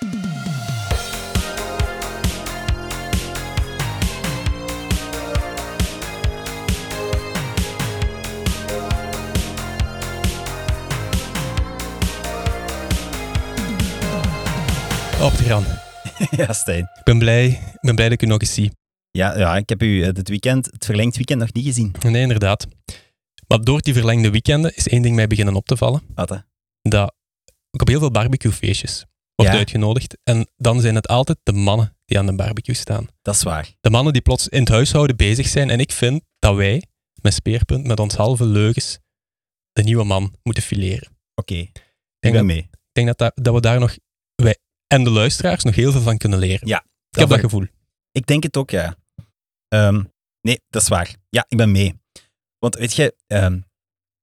[0.00, 0.12] Op te
[15.44, 15.64] gaan.
[16.46, 16.82] ja, Stijn.
[16.82, 18.72] Ik ben blij, ik ben blij dat ik u nog eens zie.
[19.10, 21.94] Ja, ja, ik heb u het, weekend, het verlengd weekend nog niet gezien.
[22.02, 22.66] Nee, inderdaad.
[23.46, 26.02] Maar door die verlengde weekenden is één ding mij beginnen op te vallen.
[26.14, 26.36] Wat hè?
[26.82, 27.14] Dat
[27.70, 29.06] ik op heel veel barbecuefeestjes
[29.40, 29.58] word Ja.
[29.58, 30.16] uitgenodigd.
[30.22, 33.08] En dan zijn het altijd de mannen die aan de barbecue staan.
[33.22, 33.74] Dat is waar.
[33.80, 35.70] De mannen die plots in het huishouden bezig zijn.
[35.70, 36.82] En ik vind dat wij,
[37.22, 38.98] met Speerpunt, met ons halve leugens,
[39.72, 41.08] de nieuwe man moeten fileren.
[41.34, 42.58] Oké, Ik ben mee.
[42.58, 43.96] ik denk dat, dat, dat we daar nog,
[44.34, 44.56] wij
[44.86, 46.68] en de luisteraars, nog heel veel van kunnen leren.
[46.68, 47.66] Ja, ik heb dat gevoel.
[48.12, 48.96] Ik denk het ook, ja.
[49.68, 50.02] Ehm,
[50.40, 51.14] nee, dat is waar.
[51.28, 52.00] Ja, ik ben mee.
[52.58, 53.60] Want weet je, ehm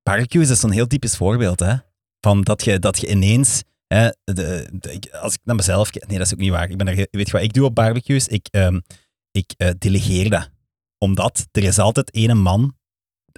[0.03, 1.75] barbecue is zo'n heel typisch voorbeeld, hè.
[2.19, 3.63] Van dat je, dat je ineens...
[3.87, 6.07] Hè, de, de- ik- als ik naar mezelf kijk...
[6.07, 6.69] Nee, dat is ook niet waar.
[6.69, 8.27] Ik ben er, weet je wat ik doe op barbecues?
[8.27, 8.79] Ik, ehm,
[9.31, 10.49] ik eh, delegeer dat.
[10.97, 12.75] Omdat er is altijd ene man...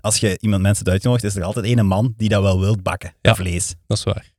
[0.02, 3.14] Als je iemand mensen uitnodigt, is er altijd ene man die dat wel wilt bakken.
[3.22, 3.36] Ja.
[3.36, 3.76] Vlees.
[3.88, 4.34] Dat is waar.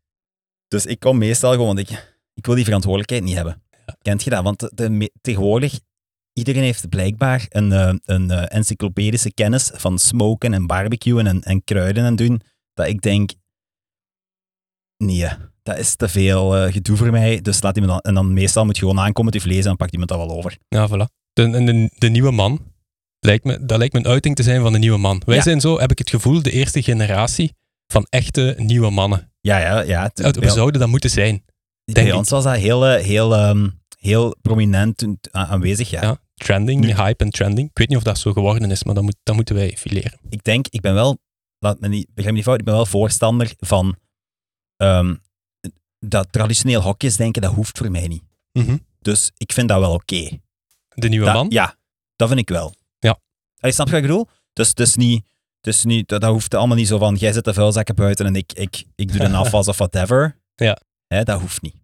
[0.69, 3.63] Dus ik kom meestal gewoon, want ik, ik wil die verantwoordelijkheid niet hebben.
[4.03, 4.43] Kent je dat?
[4.43, 5.81] Want de, de me- tegenwoordig,
[6.33, 11.65] iedereen heeft blijkbaar een, eh, een eh, encyclopedische kennis van smoken en barbecuen en, en
[11.65, 12.41] kruiden en doen,
[12.75, 13.31] dat ik denk,
[14.97, 15.29] nee,
[15.63, 17.41] dat is te veel eh, gedoe voor mij.
[17.41, 19.77] Dus laat iemand dan, en dan meestal moet je gewoon aankomen te vlees en dan
[19.77, 20.57] pakt iemand dat wel over.
[20.69, 21.13] Ja, voilà.
[21.33, 22.61] De, en de, de nieuwe man,
[23.21, 25.23] lijkt me, dat lijkt me een uiting te zijn van de nieuwe man.
[25.27, 25.43] Wij Ja.
[25.43, 27.53] zijn zo, heb ik het gevoel, de eerste generatie
[27.93, 29.33] van echte nieuwe mannen.
[29.41, 30.11] Ja, ja, ja.
[30.15, 31.43] We bij- zouden dat moeten zijn.
[31.85, 36.03] bij denk ons was dat heel, eh, heel, ehm, heel prominent aanwezig, ja.
[36.03, 36.19] Ja.
[36.35, 37.69] Trending, Nu- hype en trending.
[37.71, 40.19] Ik weet niet of dat zo geworden is, maar dat, moet, dat moeten wij fileren.
[40.29, 41.19] ik denk, ik ben wel,
[41.59, 43.97] laat me niet, begrijp me niet fout, ik ben wel voorstander van
[44.77, 45.15] ehm,
[46.07, 48.23] dat traditioneel hokjes denken, dat hoeft voor mij niet.
[49.01, 50.41] Dus ik vind dat wel oké.
[50.89, 51.47] De nieuwe Dat- man?
[51.51, 51.77] Ja,
[52.17, 52.75] dat vind ik wel.
[52.99, 53.19] Ja.
[53.61, 54.29] Allee, snap je wat ik bedoel?
[54.53, 55.25] Dus het is niet,
[55.61, 58.35] is niet dat, dat hoeft allemaal niet zo van, jij zet de vuilzakken buiten en
[58.37, 60.39] ik, ik, ik doe de afwas of whatever.
[60.55, 60.79] Ja.
[61.07, 61.75] Hè, dat hoeft niet.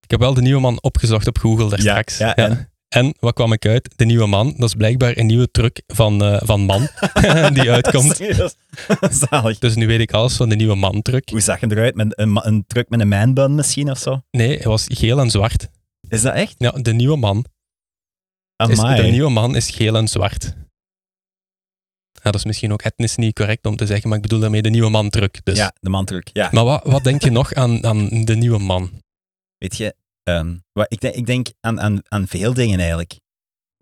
[0.00, 2.18] Ik heb wel de nieuwe man opgezocht op Google daar Ja, straks.
[2.18, 2.72] ja, en?
[2.94, 3.92] En wat kwam ik uit?
[3.96, 6.88] De nieuwe man, dat is blijkbaar een nieuwe truc van, eh, van man
[7.56, 8.20] die uitkomt.
[9.28, 9.58] Zalig.
[9.58, 11.28] Dus nu weet ik alles van de nieuwe man truc.
[11.28, 11.94] Hoe zag je eruit?
[11.94, 14.22] Met een, een truck met een manbun misschien of zo?
[14.30, 15.68] Nee, hij was geel en zwart.
[16.08, 16.54] Is dat echt?
[16.58, 17.44] Ja, de nieuwe man.
[18.68, 20.54] Is, de nieuwe man is geel en zwart.
[22.12, 24.62] Ja, dat is misschien ook etnisch niet correct om te zeggen, maar ik bedoel daarmee
[24.62, 25.40] de nieuwe man truc.
[25.44, 25.56] Dus.
[25.56, 26.30] Ja, de mantruc.
[26.32, 26.48] Ja.
[26.52, 28.90] Maar wat, wat denk je nog aan, aan de nieuwe man?
[29.58, 33.20] Weet je, ehm, wat, ik, denk, ik denk aan, aan, aan veel dingen eigenlijk.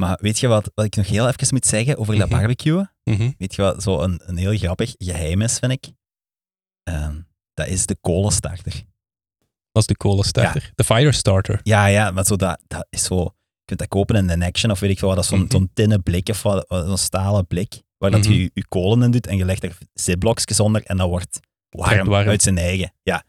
[0.03, 2.39] Maar weet je wat, wat ik nog heel even moet zeggen over dat Mhm.
[2.39, 2.93] barbecuen?
[3.05, 3.31] Mhm.
[3.39, 5.93] Weet je wat zo een, een heel grappig geheim is, vind ik?
[6.83, 7.21] Ehm,
[7.55, 8.73] dat is de kolenstarter.
[9.73, 10.71] Dat is de kolenstarter.
[10.75, 11.61] De firestarter.
[11.63, 13.17] Ja, ja, maar zo dat, dat is zo...
[13.25, 15.17] Je kunt dat kopen in een Action of weet ik veel wat.
[15.17, 15.51] Dat is zo'n Mhm.
[15.51, 17.83] zo'n tinnen blik of wat, zo'n stalen blik.
[17.99, 18.33] Waar dat Mhm.
[18.33, 22.09] je je kolen in doet en je legt er zipblokjes onder en dat wordt warm,
[22.09, 22.29] warm.
[22.29, 22.93] uit zijn eigen.
[23.03, 23.25] Ja,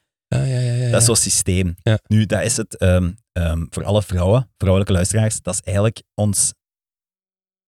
[0.93, 1.75] Dat is zo'n systeem.
[1.83, 1.99] Ja.
[2.07, 6.53] Nu, dat is het ehm, ehm, voor alle vrouwen, vrouwelijke luisteraars, dat is eigenlijk ons,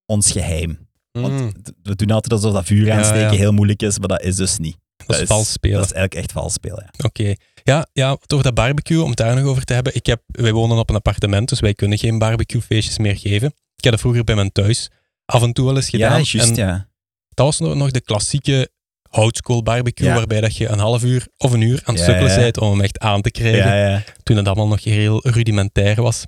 [0.05, 0.87] ons geheim.
[1.11, 1.51] Want Mm,
[1.83, 4.77] we doen altijd alsof dat vuur aansteken heel moeilijk is, maar dat is dus niet.
[5.05, 5.77] dat is vals spelen.
[5.77, 6.89] Dat is eigenlijk echt vals spelen.
[6.91, 7.05] Ja.
[7.05, 7.33] Oké.
[7.63, 9.95] Ja, ja, over dat barbecue, om het daar nog over te hebben.
[9.95, 13.47] Ik heb, wij wonen op een appartement, dus wij kunnen geen barbecuefeestjes meer geven.
[13.75, 14.89] Ik heb dat vroeger bij mijn thuis
[15.25, 16.19] af en toe wel eens gedaan.
[16.19, 16.87] Ja, juist, ja.
[17.29, 18.69] dat was nog, nog de klassieke
[19.17, 20.15] oldschool barbecue, Ja.
[20.15, 22.71] waarbij dat je een half uur of een uur aan het Ja, sukkelen bent om
[22.71, 24.03] hem echt aan te krijgen.
[24.23, 26.23] Toen het allemaal nog heel rudimentair was.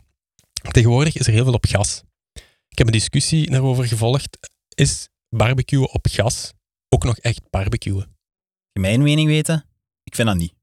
[0.71, 2.03] Tegenwoordig is er heel veel op gas.
[2.69, 4.37] Ik heb een discussie daarover gevolgd.
[4.75, 6.53] Is barbecue op gas
[6.89, 8.15] ook nog echt barbecuen?
[8.79, 9.65] Mijn mening weten?
[10.03, 10.53] Ik vind dat niet.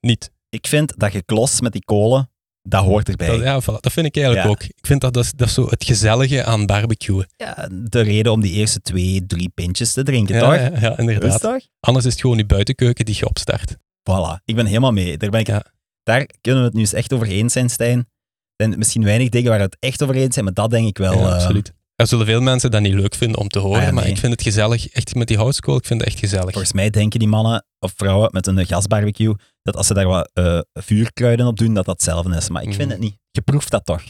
[0.00, 0.30] Niet.
[0.48, 2.30] Ik vind dat je klos met die kolen,
[2.62, 3.26] dat hoort erbij.
[3.26, 4.50] Dat, ja, voilà, dat vind ik eigenlijk Ja.
[4.52, 4.62] ook.
[4.62, 7.26] Ik vind dat dat is, dat is zo het gezellige aan barbecuen.
[7.36, 10.80] Ja, de reden om die eerste twee, drie pintjes te drinken, Ja, toch?
[10.80, 11.68] ja, inderdaad.
[11.80, 13.76] Anders is het gewoon je buitenkeuken die je opstart.
[14.10, 15.16] Voilà, ik ben helemaal mee.
[15.16, 15.64] Daar, ben ik, Ja.
[16.02, 17.98] daar kunnen we het nu eens echt over eens zijn, Stijn.
[17.98, 20.86] Er zijn misschien weinig dingen waar we het echt over eens zijn, maar dat denk
[20.86, 21.12] ik wel.
[21.12, 21.72] ja, eh, absoluut.
[21.96, 24.16] Er zullen veel mensen dat niet leuk vinden om te horen, Ah, ja, maar ik
[24.18, 24.88] vind het gezellig.
[24.88, 26.50] Echt met die houtskool, ik vind het echt gezellig.
[26.50, 30.30] Volgens mij denken die mannen of vrouwen met een gasbarbecue dat als ze daar wat
[30.32, 32.48] eh, vuurkruiden op doen, dat dat hetzelfde is.
[32.48, 32.90] Maar ik vind Mhm.
[32.90, 33.16] het niet.
[33.30, 34.02] Je proeft dat toch?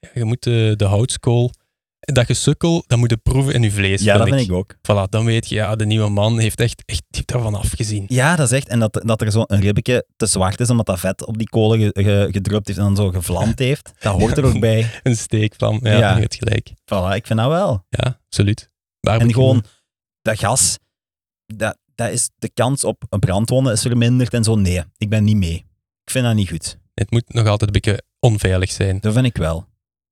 [0.00, 1.50] Ja, je moet de, de houtskool,
[2.14, 4.02] dat gesukkel, dat moet je proeven in je vlees.
[4.02, 4.74] Ja, dat vind ik ook.
[4.76, 8.04] Voilà, dan weet je, ja, de nieuwe man heeft echt, echt die heeft daarvan afgezien.
[8.08, 8.68] Ja, dat is echt.
[8.68, 11.80] En dat, dat er zo'n ribbetje te zwart is, omdat dat vet op die kolen
[11.80, 13.92] ge, heeft en dan zo gevlamd heeft.
[13.98, 14.90] Dat hoort er ook bij.
[15.02, 16.14] Een steekvlam, ja, Ja.
[16.14, 16.68] je hebt gelijk.
[16.70, 17.84] Voilà, ik vind dat wel.
[17.88, 18.70] Ja, absoluut.
[19.00, 19.64] En gewoon,
[20.22, 20.78] dat gas,
[21.46, 24.54] dat, dat is, de kans op een brandwonden is verminderd en zo.
[24.54, 25.64] Nee, ik ben niet mee.
[26.04, 26.78] Ik vind dat niet goed.
[26.94, 28.98] Het moet nog altijd een beetje onveilig zijn.
[29.00, 29.66] Dat vind ik wel.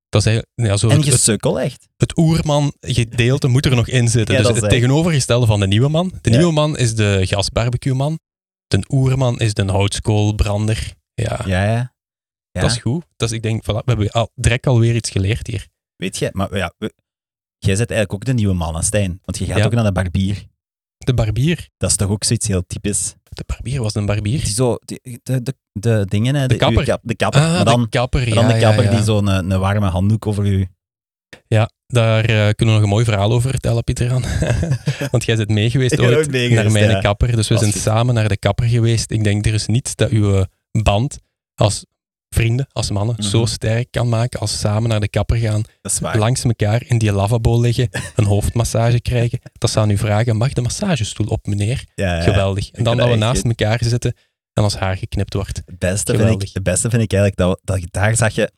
[0.09, 1.87] Dat is eigenlijk, ja, zo En het, het, gesukkel, echt.
[1.97, 4.35] het oerman-gedeelte moet er nog in zitten.
[4.35, 6.13] Ja, dus het echt- tegenovergestelde van de nieuwe man.
[6.21, 6.37] De Ja.
[6.37, 8.19] nieuwe man is de gasbarbecue-man.
[8.67, 10.93] De oerman is de houtskoolbrander.
[11.13, 11.93] Ja, Ja, ja.
[12.51, 12.61] Ja.
[12.61, 13.05] dat is goed.
[13.15, 15.67] Dat is, ik denk, voilà, we hebben al, direct alweer iets geleerd hier.
[15.95, 16.73] Weet je, maar ja,
[17.57, 19.19] jij bent eigenlijk ook de nieuwe man, hè, Stijn.
[19.25, 20.45] Want je gaat ook naar de barbier.
[21.05, 21.69] De barbier.
[21.77, 23.15] Dat is toch ook zoiets heel typisch.
[23.29, 24.39] De barbier was een barbier.
[24.39, 26.83] Die zo, die- de, de, de dingen, hè, De uw kapper.
[26.85, 27.41] kap- de kapper.
[27.41, 28.33] Ah, maar dan, de kapper.
[28.33, 28.89] dan de kapper ja.
[28.91, 30.67] die zo'n eh, een warme handdoek over u.
[31.47, 34.11] Ja, daar eh, kunnen we nog een mooi verhaal over vertellen, Pieter.
[34.11, 34.23] Aan.
[35.11, 37.35] Want jij bent mee geweest ooit naar mijn kapper.
[37.35, 39.11] Dus we zijn samen naar de kapper geweest.
[39.11, 40.45] Ik denk, er is niets dat uw
[40.83, 41.19] band
[41.55, 41.85] als
[42.29, 43.27] vrienden, als mannen, Mhm.
[43.27, 45.63] zo sterk kan maken als samen naar de kapper gaan,
[46.01, 49.39] langs elkaar in die lavabo liggen, een hoofdmassage krijgen.
[49.53, 51.85] Dat zou nu vragen, mag de massagestoel op, meneer?
[51.95, 52.21] Ja, ja.
[52.21, 52.71] Geweldig.
[52.71, 54.13] En dan dat we naast elkaar zitten
[54.53, 55.61] en ons haar geknipt wordt.
[55.65, 58.51] Het beste, vind ik, het beste vind ik eigenlijk dat, dat daar zag je,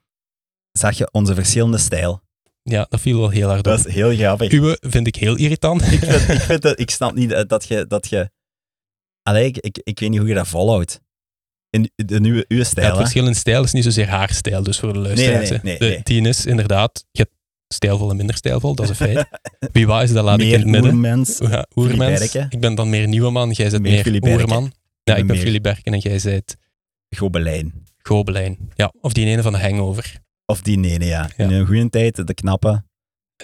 [0.72, 2.22] zag je onze verschillende stijl.
[2.64, 3.64] Ja, dat viel wel heel hard op.
[3.64, 4.52] Dat is heel grappig.
[4.52, 5.82] Uwe vind ik heel irritant.
[5.82, 7.86] ik, vind, ik, vind dat, ik snap niet dat je...
[7.88, 8.32] Dat je
[9.22, 11.02] allee, ik, ik, ik weet niet hoe je dat volhoudt.
[11.72, 13.02] In de nieuwe uw Ja, stijl, het hè?
[13.02, 15.50] verschil in stijl is niet zozeer haarstijl, dus voor de luisteraars.
[15.50, 16.04] nee, nee, de nee.
[16.04, 17.34] tien is inderdaad, je hebt
[17.68, 19.28] stijlvol en minder stijlvol, dat is een feit.
[19.74, 20.92] Wie wat is, dat laat ik in het midden.
[20.92, 21.38] oermens.
[21.38, 22.36] Ja, oermens.
[22.36, 24.72] Ik ben dan meer nieuwe man, jij bent Meer meer oerman.
[25.04, 26.56] Ja, ik ben Philip Berken en jij bent
[27.16, 27.74] Gobelijn.
[27.98, 28.58] Gobelijn.
[28.76, 30.20] Ja, of die ene van de hangover.
[30.46, 31.30] Of die nene, ja.
[31.38, 31.44] Ja.
[31.46, 32.84] In een goede tijd, de knappe.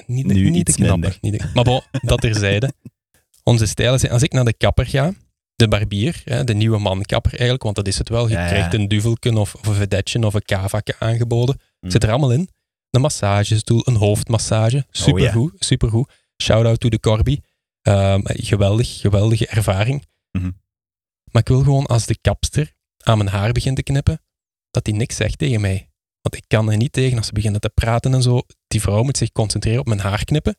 [0.05, 0.99] Niet de, Nu niet de iets knappe.
[0.99, 1.17] minder.
[1.21, 2.71] Niet de, maar bon, dat terzijde.
[3.43, 5.13] Onze stijlen zijn, als ik naar de kapper ga,
[5.57, 8.27] de barbier, hè, de nieuwe mankapper eigenlijk, want dat is het wel.
[8.27, 11.59] Je Ja, krijgt een duvelken of, of een vedetje of een kavakje aangeboden.
[11.79, 11.91] Mm.
[11.91, 12.49] Zit er allemaal in.
[12.89, 14.85] Een massagestoel, een hoofdmassage.
[14.89, 16.11] Supergoed, supergoed.
[16.43, 17.39] Shout-out to de Corby.
[17.81, 20.05] Ehm, geweldig, geweldige ervaring.
[20.31, 20.51] Mhm.
[21.31, 22.73] Maar ik wil gewoon als de kapster
[23.03, 24.21] aan mijn haar begint te knippen,
[24.71, 25.89] dat die niks zegt tegen mij.
[26.21, 28.41] Want ik kan er niet tegen als ze beginnen te praten en zo.
[28.67, 30.57] Die vrouw moet zich concentreren op mijn haar knippen.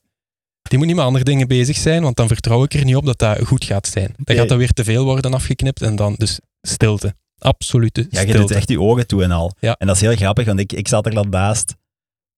[0.69, 3.05] Die moet niet met andere dingen bezig zijn, want dan vertrouw ik er niet op
[3.06, 4.15] dat dat goed gaat zijn.
[4.17, 7.15] Dan gaat dat weer te veel worden afgeknipt en dan dus stilte.
[7.38, 8.38] Absolute Ja, je stilte.
[8.38, 9.53] doet echt je ogen toe en al.
[9.61, 9.76] Ja.
[9.79, 11.75] En dat is heel grappig, want ik, ik zat er dan naast.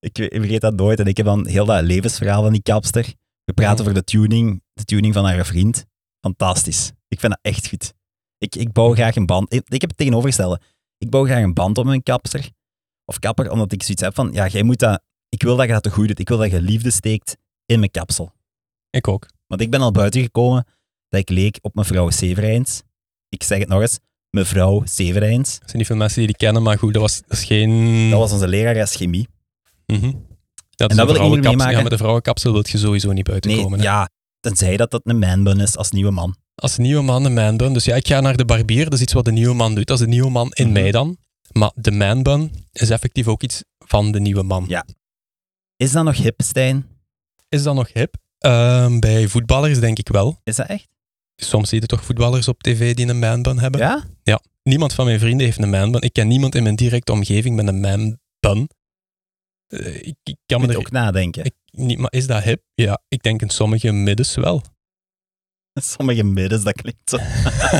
[0.00, 1.00] Ik, ik vergeet dat nooit.
[1.00, 3.15] En ik heb dan heel dat levensverhaal van die kapster.
[3.44, 3.81] We praten Ja.
[3.91, 5.85] over de tuning, de tuning van haar vriend.
[6.21, 6.93] Fantastisch.
[7.09, 7.93] Ik vind dat echt goed.
[8.38, 9.53] Ik, ik bouw graag een band.
[9.53, 10.61] Ik, ik heb het tegenovergestelde.
[10.99, 12.50] Ik bouw graag een band op mijn kapster.
[13.05, 15.03] Of kapper, omdat ik zoiets heb van, ja, jij moet dat...
[15.29, 16.19] Ik wil dat je dat te goed doet.
[16.19, 17.37] Ik wil dat je liefde steekt
[17.71, 18.33] in mijn kapsel.
[18.91, 19.27] Ik ook.
[19.47, 20.67] Want ik ben al buiten gekomen
[21.09, 22.83] dat ik leek op mevrouw Severijns.
[23.29, 23.99] Ik zeg het nog eens,
[24.31, 25.53] mevrouw Severijns.
[25.55, 28.11] Er zijn niet veel mensen die die kennen, maar goed, dat was, dat is geen...
[28.11, 29.29] Dat was onze lerares chemie.
[29.87, 30.07] Mhm.
[30.07, 30.13] Ja,
[30.87, 31.77] dat dus wil ik niet meer meemaken.
[31.77, 33.79] Ja, met de vrouwenkapsel wil je sowieso niet buiten Nee, komen.
[33.79, 33.85] hè.
[33.85, 34.09] ja,
[34.41, 36.37] tenzij dat dat een manbun is als nieuwe man.
[36.55, 37.73] Als nieuwe man een manbun.
[37.73, 38.85] Dus ja, ik ga naar de barbier.
[38.85, 39.87] Dat is iets wat de nieuwe man doet.
[39.87, 40.73] Dat is de nieuwe man in Mhm.
[40.73, 41.17] mij dan.
[41.53, 44.65] Maar de manbun is effectief ook iets van de nieuwe man.
[44.69, 44.87] Ja.
[45.77, 46.87] Is dat nog hip, Stijn?
[47.50, 48.14] Is dat nog hip?
[48.38, 50.41] Ehm, bij voetballers denk ik wel.
[50.44, 50.88] Is dat echt?
[51.37, 53.81] Soms zie je toch voetballers op tv die een manbun hebben.
[53.81, 54.41] Ja?
[54.62, 56.00] Niemand van mijn vrienden heeft een manbun.
[56.00, 58.70] Ik ken niemand in mijn directe omgeving met een manbun.
[59.67, 61.44] Eh, ik, ik kan me er ook nadenken.
[61.44, 62.62] Ik, niet, maar is dat hip?
[62.75, 64.62] Ja, ik denk in sommige middens wel.
[65.97, 67.17] Sommige middens, dat klinkt zo...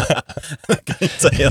[0.67, 1.50] dat klinkt zo heel...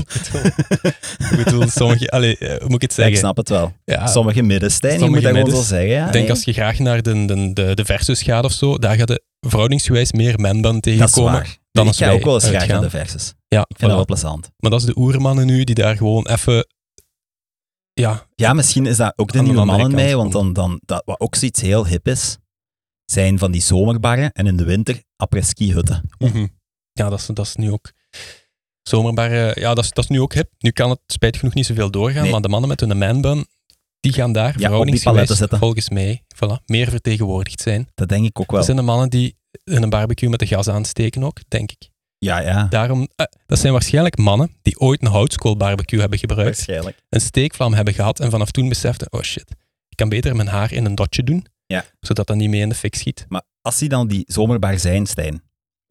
[1.30, 2.10] Ik bedoel, sommige...
[2.10, 3.12] Allee, eh, hoe moet ik het Ja, zeggen?
[3.12, 3.72] ik snap het wel.
[3.84, 5.68] Ja, Sommige midden, Stijn, je Sommige moet dat gewoon zo middens.
[5.68, 5.88] zeggen.
[5.88, 6.34] Ja, ik denk nee.
[6.34, 9.22] als je graag naar de, de, de, de versus gaat of zo, daar gaat je
[9.40, 11.44] verhoudingsgewijs meer manbun Dat is tegenkomen.
[11.72, 13.34] dan ik als ga ook wel eens graag naar de versus.
[13.48, 14.50] Ja, Ik vind dat wel plezant.
[14.58, 16.66] Maar dat is de oermannen nu, die daar gewoon even...
[17.92, 21.02] Ja, Ja, misschien is dat ook de de nieuwe mannen mee, want dan, dan, dat,
[21.04, 22.36] wat ook zoiets heel hip is,
[23.04, 26.10] zijn van die zomerbarren en in de winter après-ski hutten.
[26.18, 26.46] mhm.
[26.92, 27.92] ja dat, is, dat is nu ook...
[28.82, 30.50] Zomerbar, eh, ja, dat is, dat is nu ook hip.
[30.58, 32.30] Nu kan het spijtig genoeg niet zoveel doorgaan, Nee.
[32.32, 33.46] maar de mannen met hun manbun,
[34.00, 37.88] die gaan daar die verhoudingsgewijs volgens mij voilà, meer vertegenwoordigd zijn.
[37.94, 38.56] Dat denk ik ook wel.
[38.56, 41.88] Dat zijn de mannen die in een barbecue met de gas aansteken ook, denk ik.
[42.18, 42.66] Ja, ja.
[42.70, 46.98] Daarom, eh, dat zijn waarschijnlijk mannen die ooit een houtskoolbarbecue hebben gebruikt, Waarschijnlijk.
[47.08, 49.54] een steekvlam hebben gehad en vanaf toen beseften, oh shit,
[50.00, 51.84] kan beter mijn haar in een dotje doen, Ja.
[52.00, 53.24] zodat dat niet mee in de fik schiet.
[53.28, 55.42] Maar als die dan die zomerbar zijn, Stijn,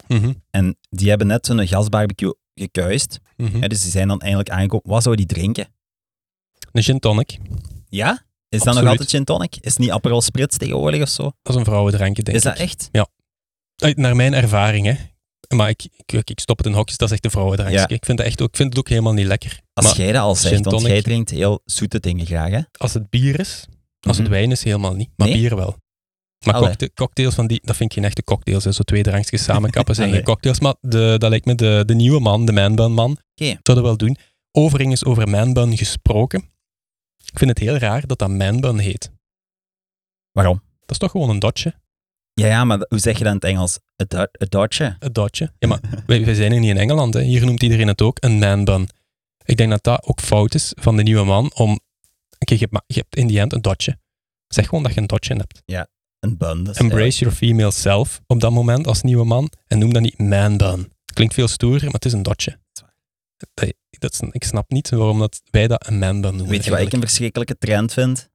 [0.08, 4.88] Mhm, en die hebben net zo'n gasbarbecue gekuist, hè, dus die zijn dan eigenlijk aangekomen,
[4.90, 5.68] wat zou die drinken?
[6.72, 7.38] Een gin tonic,
[7.88, 8.24] Ja?
[8.48, 9.56] Is dat nog altijd gin tonic?
[9.56, 11.22] Is het niet Aperol Spritz tegenwoordig of zo?
[11.22, 12.60] dat is een vrouwendrankje, denk is dat ik.
[12.60, 12.88] echt?
[12.92, 14.94] Eh, Naar mijn ervaring, hè.
[15.56, 17.78] Maar ik, ik, ik stop het in hokjes, dat is echt een vrouwendrankje.
[17.78, 17.88] Ja.
[17.88, 19.60] Ik, vind dat echt ook, ik vind het ook helemaal niet lekker.
[19.72, 22.60] Als maar jij dat al zegt, want jij drinkt heel zoete dingen graag, hè?
[22.78, 23.66] als het bier is,
[24.08, 24.34] als het Mhm.
[24.36, 25.10] wijn is, helemaal niet.
[25.16, 25.36] Maar Nee?
[25.36, 25.76] bier wel.
[26.44, 26.68] Maar Allee.
[26.68, 28.64] cockta- cocktails van die, dat vind ik geen echte cocktails.
[28.64, 28.72] Hè.
[28.72, 30.18] Zo twee drankjes samenkappen zijn Allee.
[30.22, 30.60] geen cocktails.
[30.60, 33.44] Maar de, dat lijkt me de, de nieuwe man, de manbun man, Oké.
[33.44, 34.16] zou dat wel doen.
[34.52, 36.40] Overigens over manbun gesproken.
[37.32, 39.10] Ik vind het heel raar dat dat manbun heet.
[40.32, 40.62] Waarom?
[40.80, 41.74] Dat is toch gewoon een dotje?
[42.32, 43.78] Ja, ja, maar hoe zeg je dat in het Engels?
[43.96, 44.48] Een do- een
[45.12, 45.52] dotje.
[45.58, 47.14] Ja, maar wij, wij zijn hier niet in Engeland.
[47.14, 47.20] Hè.
[47.22, 48.88] Hier noemt iedereen het ook een manbun.
[49.44, 51.80] Ik denk dat dat ook fout is van de nieuwe man om...
[52.40, 53.98] Oké, je, hebt maar- je hebt in die end een dotje.
[54.48, 55.62] Zeg gewoon dat je een dotje hebt.
[56.20, 56.64] Een bun.
[56.64, 60.18] dus Embrace your female self op dat moment als nieuwe man en noem dat niet
[60.18, 60.92] manbun.
[61.14, 62.58] Klinkt veel stoerder, maar het is een dotje.
[63.36, 66.48] Dat, dat is, ik snap niet waarom dat wij dat een manbun noemen.
[66.50, 68.30] Weet je wat ik een verschrikkelijke trend vind?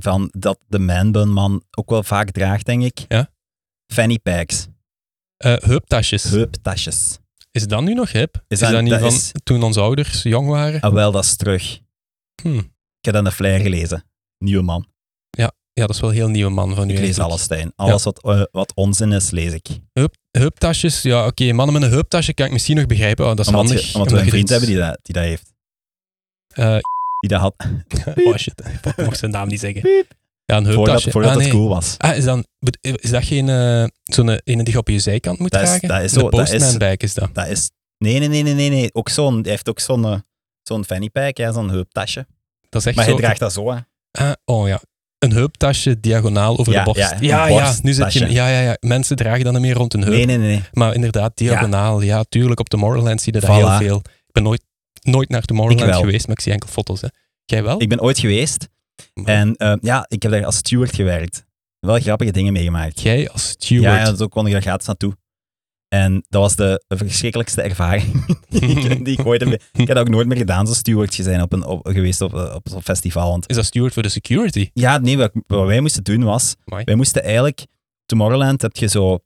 [0.00, 3.04] Van dat de manbun man ook wel vaak draagt, denk ik.
[3.08, 3.30] Ja?
[3.92, 4.66] Fanny packs.
[5.36, 6.22] Eh, heuptasjes.
[6.22, 7.18] Heuptasjes.
[7.50, 8.44] Is dat nu nog hip?
[8.48, 10.80] Is, dat- dat niet dat van is- toen onze ouders jong waren?
[10.80, 11.80] Ah, wel, dat is terug.
[12.42, 12.60] Hm.
[13.04, 14.04] Ik heb dat in de flyer gelezen.
[14.38, 14.86] Nieuwe man.
[15.30, 16.92] Ja, dat is wel een heel nieuwe man van u.
[16.92, 17.72] Ik lees alles, Stijn.
[17.76, 19.66] Alles wat, eh, wat onzin is, lees ik.
[19.92, 23.24] Heup, heuptasjes, ja oké, mannen met een heuptasje kan ik misschien nog begrijpen.
[23.24, 23.86] Oh, dat is Omdat, handig.
[23.90, 25.52] je, omdat we een vriend iets- hebben die dat, die dat heeft.
[26.48, 26.78] Eh,
[27.20, 27.54] Die dat had
[28.26, 28.62] oh shit,
[28.96, 29.88] ik mocht zijn naam niet zeggen.
[30.44, 31.10] Ja, een voordat, heuptasje.
[31.10, 31.94] voordat ah, het cool was.
[31.98, 32.44] Ah, is, dan,
[32.80, 35.88] is dat geen eh, zo'n ene die je op je zijkant moet Dat is- dragen?
[35.88, 36.50] dat is zo- dat is-
[37.02, 37.34] is dat.
[37.34, 37.70] Dat is...
[37.98, 38.94] Nee, nee, nee, nee, nee.
[38.94, 40.22] Ook zo'n, hij heeft ook zo'n
[40.62, 42.26] zo'n fanny pack, ja, zo'n heuptasje.
[42.74, 43.10] Dat is echt Maar zo.
[43.10, 43.78] hij draagt dat zo, hè.
[44.10, 44.80] Ah, oh ja.
[45.18, 47.00] Een heuptasje diagonaal over Ja, de borst.
[47.00, 48.32] ja, een ja, ja, nu zit je.
[48.32, 48.76] Ja, ja, ja.
[48.80, 50.12] Mensen dragen dan niet meer rond hun heup.
[50.12, 50.48] Nee, nee, nee.
[50.48, 50.62] nee.
[50.72, 52.00] Maar inderdaad, diagonaal.
[52.00, 52.60] Ja, tuurlijk.
[52.60, 53.54] Op Tomorrowland zie je dat Voilà.
[53.54, 53.96] heel veel.
[54.26, 54.62] Ik ben nooit,
[55.02, 57.00] nooit naar Tomorrowland geweest, maar ik zie enkel foto's.
[57.00, 57.08] Hè.
[57.44, 57.80] Jij wel?
[57.80, 58.68] Ik ben ooit geweest
[59.14, 61.44] Maar en eh, ja, ik heb daar als steward gewerkt.
[61.80, 63.00] Wel grappige dingen meegemaakt.
[63.00, 63.98] Jij als steward.
[63.98, 65.16] Ja, ja, zo kon ik daar gratis naartoe.
[65.94, 69.52] En dat was de verschrikkelijkste ervaring die, ik, die ik ooit heb.
[69.52, 72.34] Ik heb dat ook nooit meer gedaan, zo steward zijn op een, op, geweest op,
[72.34, 73.30] eh, op zo'n festival.
[73.30, 74.70] Want Is dat steward voor de security?
[74.72, 76.84] ja, nee, wat, wat wij moesten doen was, Amai.
[76.84, 77.66] wij moesten eigenlijk,
[78.06, 79.18] Tomorrowland heb je zo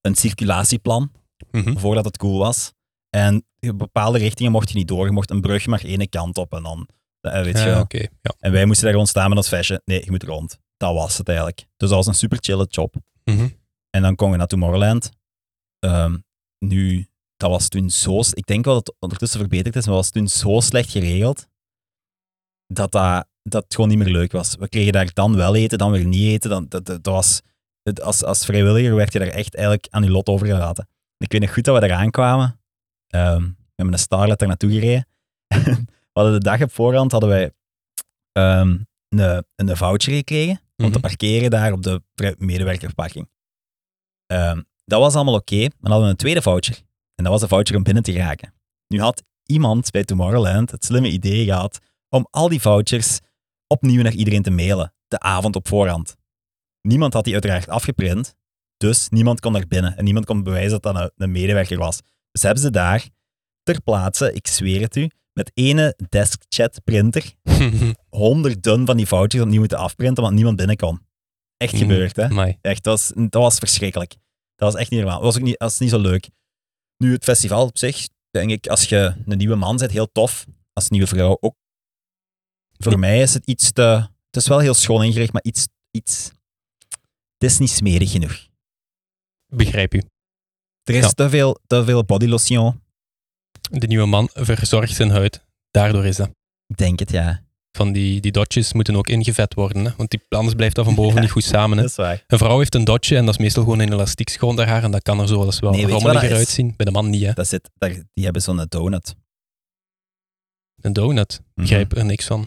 [0.00, 1.10] een circulatieplan,
[1.50, 1.76] Mhm.
[1.76, 2.72] voordat het cool was.
[3.10, 3.44] En
[3.76, 6.62] bepaalde richtingen mocht je niet door, je mocht een brug maar één kant op en
[6.62, 6.88] dan,
[7.20, 7.86] eh, weet je Ja.
[7.88, 8.34] Ja.
[8.38, 9.80] En wij moesten daar gewoon staan met ons vestje.
[9.84, 10.58] Nee, je moet rond.
[10.76, 11.58] Dat was het eigenlijk.
[11.76, 12.94] Dus dat was een super chille job.
[13.24, 13.48] Mhm.
[13.90, 15.10] En dan kon je naar Tomorrowland.
[15.78, 16.16] Ehm,
[16.58, 17.06] nu,
[17.36, 18.20] dat was toen zo...
[18.32, 21.46] Ik denk wel dat het ondertussen verbeterd is, maar dat was toen zo slecht geregeld
[22.66, 24.56] dat dat, dat het gewoon niet meer leuk was.
[24.56, 26.50] We kregen daar dan wel eten, dan weer niet eten.
[26.50, 27.40] Dan, dat, dat, dat was,
[27.82, 30.88] het- als, als vrijwilliger werd je daar echt eigenlijk aan je lot overgelaten.
[31.16, 32.60] Ik weet nog goed dat we daar aankwamen.
[33.06, 35.06] Ehm, we hebben een Starlet daar naartoe gereden.
[36.12, 37.52] we hadden de dag op voorhand hadden wij
[38.32, 41.00] ehm, een, een voucher gekregen om te Mhm.
[41.00, 42.02] parkeren daar op de
[42.38, 43.30] medewerkerparking.
[44.26, 46.76] Ehm, dat was allemaal oké, maar dan hadden we een tweede voucher.
[47.14, 48.54] En dat was een voucher om binnen te geraken.
[48.86, 51.78] Nu had iemand bij Tomorrowland het slimme idee gehad
[52.08, 53.18] om al die vouchers
[53.66, 56.16] opnieuw naar iedereen te mailen, de avond op voorhand.
[56.82, 58.34] Niemand had die uiteraard afgeprint,
[58.76, 62.00] dus niemand kon naar binnen en niemand kon bewijzen dat dat een, een medewerker was.
[62.30, 63.08] Dus hebben ze daar
[63.62, 67.32] ter plaatse, ik zweer het u, met ene deskchat printer
[68.08, 71.00] honderden van die vouchers opnieuw moeten afprinten, want niemand binnen kon.
[71.56, 71.78] Echt Mm.
[71.78, 72.28] gebeurd, hè?
[72.60, 74.14] Echt, dat was, dat was verschrikkelijk.
[74.58, 75.20] Dat was echt niet normaal.
[75.20, 76.30] Dat was, ook niet, was niet zo leuk.
[76.96, 80.46] Nu, het festival op zich, denk ik, als je een nieuwe man bent, heel tof.
[80.72, 81.54] Als nieuwe vrouw ook.
[82.76, 83.82] Voor mij is het iets te...
[84.26, 85.66] Het is wel heel schoon ingericht, maar iets...
[85.90, 86.30] iets
[87.38, 88.48] het is niet smerig genoeg.
[89.46, 90.02] Begrijp u.
[90.82, 91.10] Er is Ja.
[91.10, 92.82] te, veel, te veel body lotion.
[93.70, 95.44] De nieuwe man verzorgt zijn huid.
[95.70, 96.30] Daardoor is dat.
[96.66, 97.44] Ik denk het, ja.
[97.78, 99.84] Van die, die dotjes moeten ook ingevet worden.
[99.84, 99.90] Hè?
[99.96, 101.20] Want die, anders blijft dat van boven Ja.
[101.20, 101.76] niet goed samen.
[101.76, 101.82] Hè?
[101.82, 102.24] Dat is waar.
[102.26, 104.82] Een vrouw heeft een dotje en dat is meestal gewoon een elastiek schoon haar.
[104.82, 106.74] En dat kan er zo wel eens wel Nee, rommeliger uitzien.
[106.76, 107.32] Bij de man niet, hè.
[107.32, 109.14] Dat zit, daar, die hebben zo'n donut.
[110.80, 111.40] Een donut.
[111.40, 111.60] Mhm.
[111.66, 112.46] Begrijp er niks van.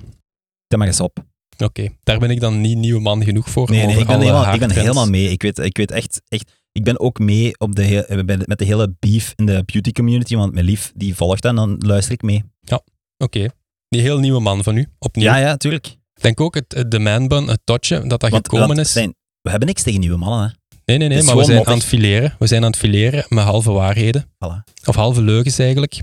[0.68, 1.24] Tel maar eens op.
[1.58, 3.70] Oké, daar ben ik dan niet nieuwe man genoeg voor.
[3.70, 5.30] Nee, nee ik, ben helemaal, ik ben helemaal mee.
[5.30, 6.60] Ik weet, ik weet echt, echt...
[6.72, 10.36] Ik ben ook mee op de, heel- met de hele beef in de beauty community,
[10.36, 12.44] want mijn lief die volgt dat en dan luister ik mee.
[13.18, 13.48] Oké.
[13.92, 15.26] Die heel nieuwe man van u, opnieuw.
[15.26, 15.88] Ja, ja, tuurlijk.
[15.88, 18.92] Ik denk ook het, het- de manbun, het totje, dat dat Want, gekomen is.
[18.92, 20.54] Zijn, we hebben niks tegen nieuwe mannen, hè.
[20.86, 22.36] Nee, nee, nee, maar we zijn aan het fileren.
[22.40, 24.24] We zijn aan het fileren met halve waarheden.
[24.26, 24.74] Voilà.
[24.86, 26.02] Of halve leugens eigenlijk.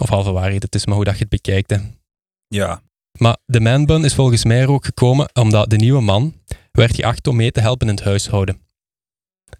[0.00, 1.70] Of halve waarheden, het is maar hoe dat je het bekijkt.
[1.70, 1.76] Hè.
[2.48, 2.82] Ja.
[3.18, 6.34] Maar de manbun is volgens mij er ook gekomen omdat de nieuwe man
[6.72, 8.60] werd geacht om mee te helpen in het huishouden.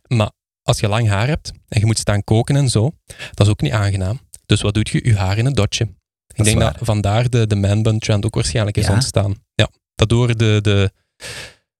[0.08, 0.30] Maar
[0.62, 2.90] als je lang haar hebt en je moet staan koken en zo,
[3.34, 4.20] dat is ook niet aangenaam.
[4.46, 5.00] Dus wat doet je?
[5.04, 5.88] Je haar in een dotje.
[6.34, 8.92] Ik denk dat vandaar de, de manbun trend ook waarschijnlijk is Ja?
[8.92, 9.34] ontstaan.
[9.54, 10.90] Ja, dat door de, de,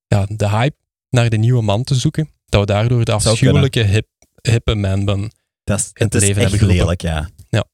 [0.07, 0.77] ja, de hype
[1.11, 4.07] naar de nieuwe man te zoeken, dat we daardoor de afschuwelijke hip,
[4.43, 5.33] hippe manbun
[5.65, 7.29] Dat is, In het het is leven echt hebben lelijk, ja.
[7.49, 7.65] Ja.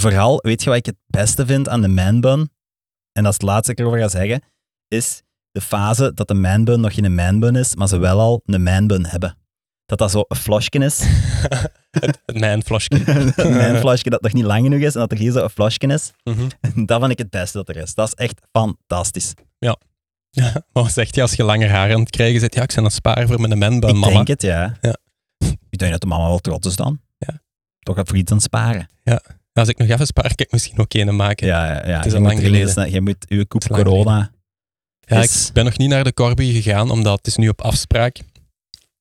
[0.00, 2.50] Vooral, weet je wat ik het beste vind aan de manbun?
[3.12, 4.42] En dat is het laatste dat ik erover ga zeggen,
[4.88, 8.62] is de fase dat de manbun nog geen manbun is, maar ze wel al een
[8.62, 9.36] manbun hebben.
[9.86, 10.36] Dat dat zo een
[10.82, 11.02] is.
[11.90, 12.88] Het, het mijn flosje.
[13.48, 13.76] Mijn
[14.10, 15.50] dat nog niet lang genoeg is en dat er hier zo een
[15.90, 16.12] is.
[16.24, 16.48] Mhm.
[16.86, 17.94] Dat vind ik het beste dat er is.
[17.94, 19.34] Dat is echt fantastisch.
[19.58, 19.76] Ja,
[20.52, 22.54] maar wat zegt je als je langer haar aan het krijgen bent?
[22.54, 24.12] Ja, ik ben het sparen voor mijn man bij ik mama.
[24.12, 24.76] denk het, ja.
[24.80, 24.96] Ja.
[25.70, 27.00] Ik denk dat de mama wel trots is dan.
[27.18, 27.40] Ja.
[27.78, 28.88] Toch voor iets aan het sparen.
[29.52, 31.46] Als ik nog even spaar, kan ik misschien ook een maken.
[31.46, 31.96] Ja, ja, ja.
[31.96, 32.90] Het is Je al lang geleden.
[32.90, 34.30] Je moet uw koep corona...
[35.00, 37.60] Ja, is- ik ben nog niet naar de Corby gegaan, omdat het is nu op
[37.62, 38.18] afspraak.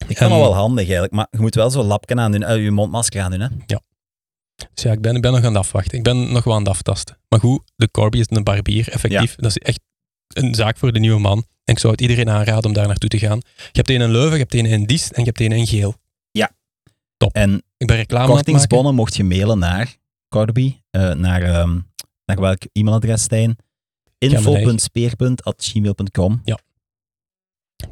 [0.07, 2.63] Ik vind dat wel handig eigenlijk, maar je moet wel zo'n lapje aan doen, uh,
[2.63, 3.39] je mondmasker aan doen.
[3.39, 3.47] Hè?
[4.73, 5.97] Dus ja, ik ben, ik ben nog aan het afwachten.
[5.97, 7.17] Ik ben nog wel aan het aftasten.
[7.29, 9.35] Maar goed, de Corby is een barbier, effectief.
[9.35, 9.79] Dat is echt
[10.27, 11.37] een zaak voor de nieuwe man.
[11.37, 13.37] En ik zou het iedereen aanraden om daar naartoe te gaan.
[13.55, 15.67] Je hebt een in Leuven, je hebt een in Diest en je hebt een in
[15.67, 15.95] Geel.
[17.31, 19.95] En Ik ben reclame kortingsbonnen mocht je mailen naar
[20.29, 21.79] Corby, eh, naar, ehm,
[22.25, 23.57] naar welk e-mailadres, Stijn?
[24.17, 26.41] info.speer.gmail.com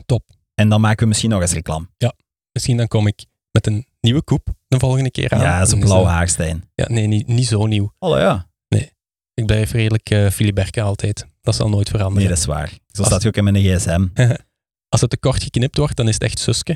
[0.05, 0.23] Top.
[0.61, 1.87] En dan maken we misschien nog eens reclame.
[2.51, 5.39] Misschien dan kom ik met een nieuwe koep de volgende keer aan.
[5.39, 6.69] Ja, zo'n is blauw dat- haar, Stijn.
[6.75, 7.93] Ja, nee, niet, niet zo nieuw.
[7.99, 8.49] Hallo, ja.
[9.33, 11.25] Ik blijf redelijk uh, altijd.
[11.41, 12.19] Dat zal nooit veranderen.
[12.19, 12.69] Nee, dat is waar.
[12.69, 14.07] Zo Als- staat je ook in mijn gsm.
[14.93, 16.73] Als het te kort geknipt wordt, dan is het echt Suske.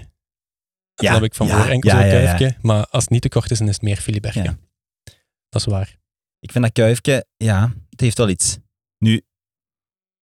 [0.94, 2.24] Dat Ja, heb ik van ja, voor enkel ja, zo'n ja, ja.
[2.24, 2.58] kuifje.
[2.62, 4.42] Maar als het niet te kort is, dan is het meer Filiberke.
[4.44, 4.58] Ja.
[5.50, 5.98] Dat is waar.
[6.39, 8.58] Ik vind dat kuifje, ja, het heeft wel iets.
[8.98, 9.22] Nu,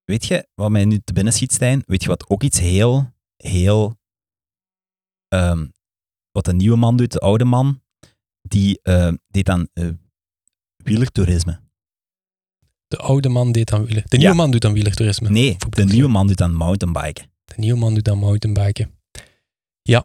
[0.04, 1.84] weet je wat mij nu te binnen schiet, Stijn?
[1.86, 3.13] Weet je wat ook iets heel,
[3.48, 3.98] heel...
[5.28, 5.66] ehm,
[6.32, 7.82] wat de nieuwe man doet, de oude man,
[8.42, 9.90] die eh, deed aan eh,
[10.76, 11.62] wielertoerisme.
[12.88, 14.04] De oude man deed aan wielen.
[14.08, 14.40] De nieuwe Ja.
[14.42, 15.30] man doet aan wielertoerisme.
[15.30, 17.32] Nee, de nieuwe man doet aan mountainbiken.
[17.46, 18.92] De nieuwe man doet aan mountainbiken.
[19.82, 20.00] Ja.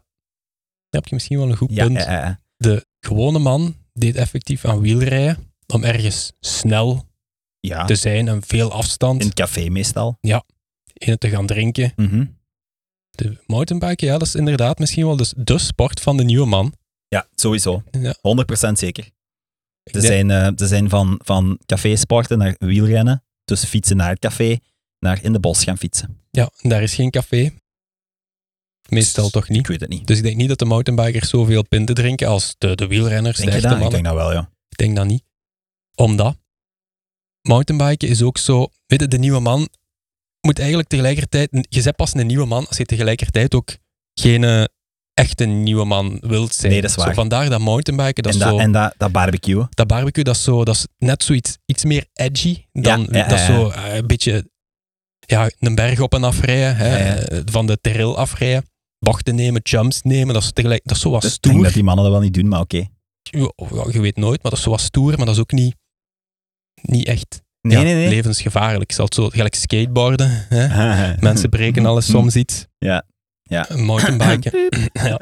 [0.89, 1.97] Daar heb je misschien wel een goed Ja, punt.
[1.97, 7.05] eh, eh, De gewone man deed effectief aan wielrijden om ergens snel
[7.59, 7.85] ja.
[7.85, 10.17] te zijn en veel afstand in het café meestal.
[10.21, 11.93] in het te gaan drinken.
[11.95, 12.25] Mhm.
[13.19, 16.73] De mountainbiken, ja, dat is inderdaad misschien wel dus de sport van de nieuwe man.
[17.07, 17.83] Ja, sowieso.
[17.91, 18.15] Ja.
[18.69, 19.05] 100% zeker.
[19.83, 24.57] Ik Ze zijn, ze zijn van, van cafésporten naar wielrennen, dus fietsen naar het café,
[24.99, 26.17] naar in de bos gaan fietsen.
[26.31, 27.51] Ja, en daar is geen café.
[28.89, 29.67] Meestal toch Ik niet.
[29.67, 30.07] weet het niet.
[30.07, 33.49] Dus ik denk niet dat de mountainbikers zoveel pinten drinken als de, de wielrenners, Denk
[33.49, 33.83] de echte?
[33.83, 34.51] Ik denk dat wel, ja.
[34.69, 35.23] Ik denk dat niet.
[35.95, 36.37] Omdat
[37.41, 39.69] mountainbiken is ook zo, weet je, de nieuwe man
[40.41, 43.77] moet eigenlijk tegelijkertijd, je bent pas een nieuwe man als je tegelijkertijd ook
[44.13, 44.63] geen eh,
[45.13, 46.71] echte nieuwe man wilt zijn.
[46.71, 47.07] Nee, dat is waar.
[47.07, 49.67] Zo, vandaar dat mountainbiken, dat en dat, zo, en dat, dat barbecuen.
[49.69, 53.27] dat barbecue, dat is, zo, dat is net zoiets iets meer edgy dan Ja, ja,
[53.27, 54.49] dat ja, zo eh, een beetje
[55.19, 58.65] ja, een berg op en afrijden, hè, van de terrail afrijden,
[58.99, 61.65] bochten nemen, jumps nemen, dat is, tegelijk, dat is zo wat Dus ik denk stoer.
[61.65, 62.87] dat die mannen dat wel niet doen, maar oké.
[63.21, 63.51] Ja,
[63.91, 65.75] je weet nooit, maar dat is zo wat stoer, maar dat is ook niet,
[66.81, 68.09] niet echt Nee, ja, nee, nee.
[68.09, 68.91] levensgevaarlijk.
[68.91, 70.29] Zal het zo gelijk skateboarden.
[70.49, 71.15] Hè?
[71.29, 72.65] Mensen breken alles soms iets.
[72.77, 73.03] Ja.
[73.43, 73.67] Ja.
[73.75, 74.69] Mountainbiken.
[75.09, 75.19] ja.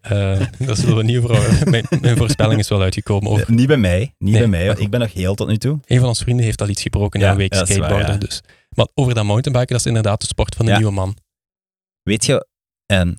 [0.00, 1.58] Eh, dat zullen we niet over.
[1.70, 3.30] Mijn, mijn voorspelling is wel uitgekomen.
[3.30, 3.52] Over.
[3.52, 3.98] Niet bij mij.
[4.18, 5.78] Niet Nee, bij mij, want ik ben nog heel tot nu toe.
[5.86, 8.12] Een van onze vrienden heeft al iets gebroken Ja, na een week waar, skateboarden.
[8.12, 8.16] ja.
[8.16, 8.40] dus.
[8.68, 11.16] Maar over dat mountainbiken, dat is inderdaad de sport van de nieuwe man.
[12.02, 12.46] Weet je,
[12.86, 13.14] ehm,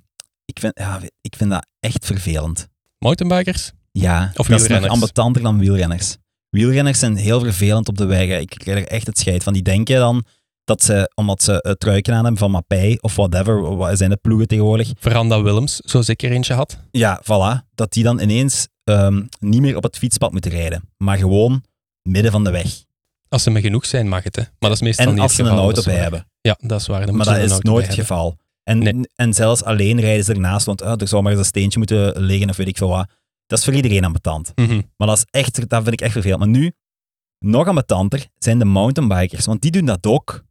[0.46, 2.68] ik, vind, ja, ik vind dat echt vervelend.
[2.98, 3.72] Mountainbikers?
[3.92, 4.94] Ja, Of dat is nog wielrenners.
[4.94, 6.18] ambetanter dan wielrenners.
[6.54, 8.40] Wielrenners zijn heel vervelend op de wegen.
[8.40, 9.54] Ik krijg er echt het scheid van.
[9.54, 10.24] Die denken dan
[10.64, 14.18] dat ze, omdat ze het truiken aan hebben van Mappij of whatever, wat zijn de
[14.22, 16.78] ploegen tegenwoordig, Veranda Willems, zoals ik er eentje had.
[16.92, 21.18] ja, voilà, dat die dan ineens ehm, niet meer op het fietspad moeten rijden, maar
[21.18, 21.64] gewoon
[22.02, 22.84] midden van de weg.
[23.30, 24.36] Als ze me genoeg zijn, mag het.
[24.36, 24.42] Hè.
[24.42, 26.02] Maar dat is meestal En niet als het ze een geval, auto dat is bij
[26.10, 26.12] waar.
[26.12, 26.32] hebben.
[26.42, 27.14] Ja, dat is waar.
[27.14, 28.38] Maar dat ze is een auto nooit het geval.
[28.64, 29.10] En, Nee.
[29.16, 32.20] en zelfs alleen rijden ze ernaast, want ah, er zou maar eens een steentje moeten
[32.22, 33.10] liggen of weet ik veel wat.
[33.46, 34.52] Dat is voor iedereen ambetant.
[34.56, 34.82] Mhm.
[34.98, 36.40] Maar dat, is echt, dat vind ik echt vervelend.
[36.40, 36.72] Maar nu,
[37.40, 39.46] nog ambetanter zijn de mountainbikers.
[39.46, 40.44] Want die doen dat ook.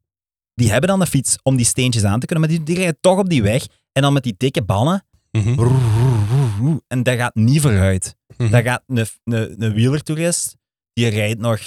[0.55, 2.98] Die hebben dan een fiets om die steentjes aan te kunnen, maar die, die rijden
[3.00, 3.66] toch op die weg.
[3.92, 5.07] En dan met die dikke bannen.
[5.31, 6.76] Mhm.
[6.88, 8.16] En dat gaat niet vooruit.
[8.37, 8.50] Mhm.
[8.50, 10.57] Dat gaat een, een, een wielertoerist,
[10.92, 11.61] die rijdt nog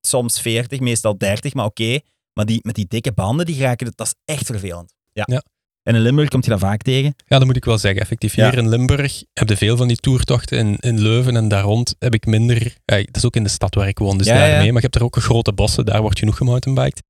[0.00, 1.98] soms 40, meestal 30, maar oké.
[2.32, 4.94] Maar die, met die dikke banden, die raken, dat is echt vervelend.
[5.12, 5.22] Ja.
[5.26, 5.42] Ja.
[5.82, 7.14] En in Limburg komt je dat vaak tegen.
[7.26, 8.00] Ja, dat moet ik wel zeggen.
[8.00, 8.50] Effectief, Ja.
[8.50, 10.58] hier in Limburg heb je veel van die toertochten.
[10.58, 12.76] In, in Leuven en daar rond heb ik minder...
[12.84, 14.66] Ja, dat is ook in de stad waar ik woon, dus Ja, daarmee.
[14.66, 17.02] Maar je hebt er ook grote bossen, daar wordt genoeg gemountainbiked.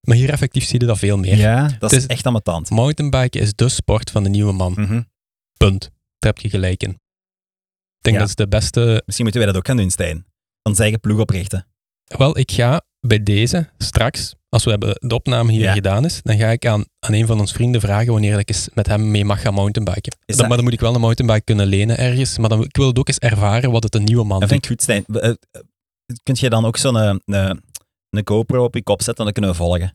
[0.00, 1.36] Maar hier effectief zie je dat veel meer.
[1.36, 2.70] Ja, dat Het is echt ambetant.
[2.70, 4.72] Mountainbiken is de sport van de nieuwe man.
[4.72, 5.02] Mhm.
[5.56, 5.80] Punt.
[6.18, 6.90] Daar heb je gelijk in.
[6.90, 8.80] Ik denk dat is de beste...
[8.80, 10.26] Misschien moeten wij dat ook gaan doen, Stijn.
[10.62, 11.66] Dan eigen ploeg oprichten.
[12.04, 15.72] Wel, ik ga bij deze straks, als we hebben de opname hier Ja.
[15.72, 18.68] gedaan is, dan ga ik aan, aan een van ons vrienden vragen wanneer ik eens
[18.74, 20.12] met hem mee mag gaan mountainbiken.
[20.26, 22.38] Dan, dat- Maar dan moet ik wel een mountainbike kunnen lenen ergens.
[22.38, 24.50] Maar dan, ik wil het ook eens ervaren wat het een nieuwe man Dat doet.
[24.50, 25.04] vind ik goed, Stijn.
[25.06, 25.60] Eh, eh,
[26.22, 27.62] Kunt je dan ook zo'n eh, een,
[28.10, 29.92] een GoPro op je kop zetten en dan kunnen we volgen?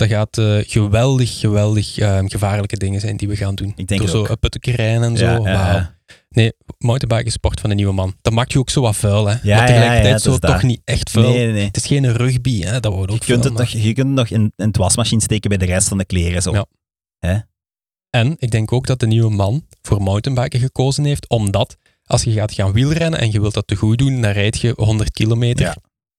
[0.00, 3.72] Dat gaat eh, geweldig, geweldig ehm, gevaarlijke dingen zijn die we gaan doen.
[3.76, 5.24] Ik denk Door zo rijden en zo.
[5.24, 5.98] Ja, ja, ja.
[6.28, 8.14] Nee, mountainbiken is sport van de nieuwe man.
[8.22, 9.36] Dat maakt je ook zo wat vuil, hè.
[9.42, 11.28] ja, maar tegelijkertijd ja, het zo is toch niet echt vuil.
[11.28, 11.64] Nee, nee, nee.
[11.64, 12.80] Het is geen rugby, hè.
[12.80, 14.76] Dat wordt ook Je kunt, vuil, het nog, je kunt het nog in, in het
[14.76, 16.42] wasmachine steken bij de rest van de kleren.
[16.42, 16.66] Zo.
[17.18, 17.48] Ja.
[18.10, 22.32] En ik denk ook dat de nieuwe man voor mountainbiken gekozen heeft, omdat als je
[22.32, 25.66] gaat gaan wielrennen en je wilt dat te goed doen, dan rijd je 100 kilometer.
[25.66, 25.76] Ja.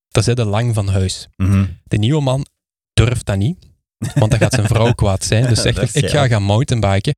[0.08, 1.28] Dat zit je lang van huis.
[1.38, 1.65] Mhm.
[1.84, 2.46] De nieuwe man
[2.94, 3.71] durft dat niet,
[4.16, 5.48] want dan gaat zijn vrouw kwaad zijn.
[5.48, 7.16] Dus zegt hij, ik ga gaan mountainbiken.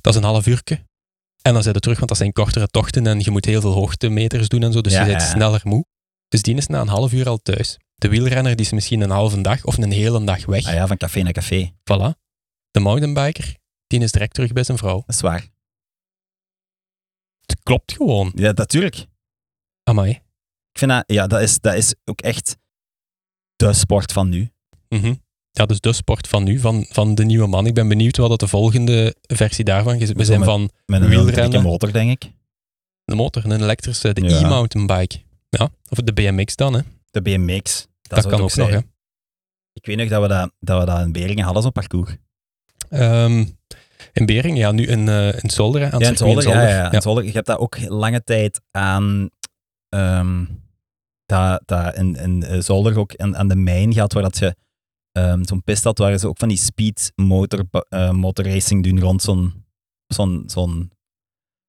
[0.00, 0.84] Dat is een half uurtje.
[1.42, 3.72] En dan zit je terug, want dat zijn kortere tochten en je moet heel veel
[3.72, 5.28] hoogtemeters doen en zo, dus Ja, je bent ja.
[5.28, 5.84] sneller moe.
[6.28, 7.78] Dus die is na een half uur al thuis.
[7.94, 10.66] De wielrenner die is misschien een halve dag of een hele dag weg.
[10.66, 11.70] Ah ja, van café naar café.
[11.70, 12.18] Voilà.
[12.70, 15.02] De mountainbiker, die is direct terug bij zijn vrouw.
[15.06, 15.48] Dat is waar.
[17.46, 18.32] Het klopt gewoon.
[18.34, 19.06] Ja, natuurlijk.
[19.82, 20.10] Amai.
[20.72, 22.56] Ik vind dat, ja, dat is, dat is ook echt
[23.56, 24.50] de sport van nu.
[24.88, 25.14] Mhm.
[25.56, 27.66] Ja, dus de sport van nu, van, van de nieuwe man.
[27.66, 30.12] Ik ben benieuwd wat dat de volgende versie daarvan is.
[30.12, 31.62] We zijn met- van Met een Wielrennen.
[31.62, 32.30] motor, denk ik.
[33.04, 34.38] de motor, een elektrische, de Ja.
[34.40, 35.18] e-mountainbike.
[35.48, 36.80] Ja, of de BMX dan, hè.
[37.10, 37.86] De BMX.
[38.02, 38.78] Dat, kan ook nog, hè.
[39.72, 42.16] Ik weet nog dat we dat, dat, we dat in Beringen hadden, zo'n parcours.
[42.88, 43.44] Ehm,
[44.12, 45.50] in Bering, ja, nu in, eh in
[45.92, 47.24] aan Ja, het in Zolder, ja, ja, Zolder.
[47.24, 49.30] Je hebt dat ook lange tijd aan...
[51.26, 54.56] dat, dat in, in eh, Zolder ook aan, aan de mijn gehad, waar dat je
[55.16, 59.22] ehm, zo'n piste had, waar ze ook van die speed motor, eh, motorracing doen rond
[59.22, 59.64] zo'n...
[60.06, 60.90] zo'n zo'n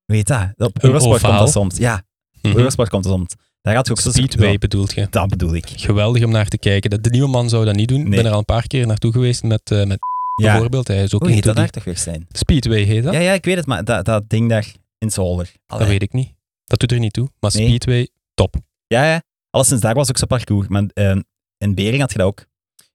[0.05, 0.53] heet dat?
[0.57, 1.77] Op Eurosport komt dat soms.
[1.77, 2.05] Ja,
[2.41, 2.57] Mhm.
[2.57, 3.35] Eurosport komt dat soms.
[3.61, 4.11] Daar gaat je ook zo...
[4.11, 5.07] Speedway bedoelt je.
[5.09, 5.67] Dat bedoel ik.
[5.75, 6.89] Geweldig om naar te kijken.
[6.89, 7.99] De, de nieuwe man zou dat niet doen.
[7.99, 8.15] Ik Nee.
[8.17, 9.97] ben er al een paar keer naartoe geweest met, eh, met
[10.41, 10.51] Ja.
[10.51, 10.87] bijvoorbeeld.
[10.87, 12.27] Hij is ook Hoe heet into dat die- daar toch weer zijn?
[12.31, 13.13] Speedway heet dat?
[13.13, 15.51] Ja, ja, ik weet het, maar dat, dat ding daar in Zolder.
[15.65, 16.33] Dat weet ik niet.
[16.63, 17.29] Dat doet er niet toe.
[17.39, 17.65] Maar Nee.
[17.67, 18.55] Speedway, top.
[18.87, 19.21] Ja, ja.
[19.49, 20.67] Alleszins daar was ook zo'n parcours.
[20.67, 21.21] Maar ehm,
[21.57, 22.45] in Bering had je dat ook.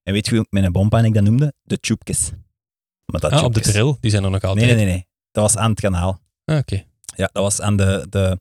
[0.02, 1.54] En weet je hoe mijn bompa en ik dat noemde?
[1.62, 2.30] De tjoepkes.
[3.06, 3.72] Maar dat Ah, op de tjoepkes.
[3.72, 4.66] trail, die zijn er nog altijd.
[4.66, 5.06] Nee, nee, nee, nee.
[5.30, 6.20] Dat was aan het kanaal.
[6.44, 6.84] Ah, Oké.
[7.16, 8.40] Ja, dat was aan de, de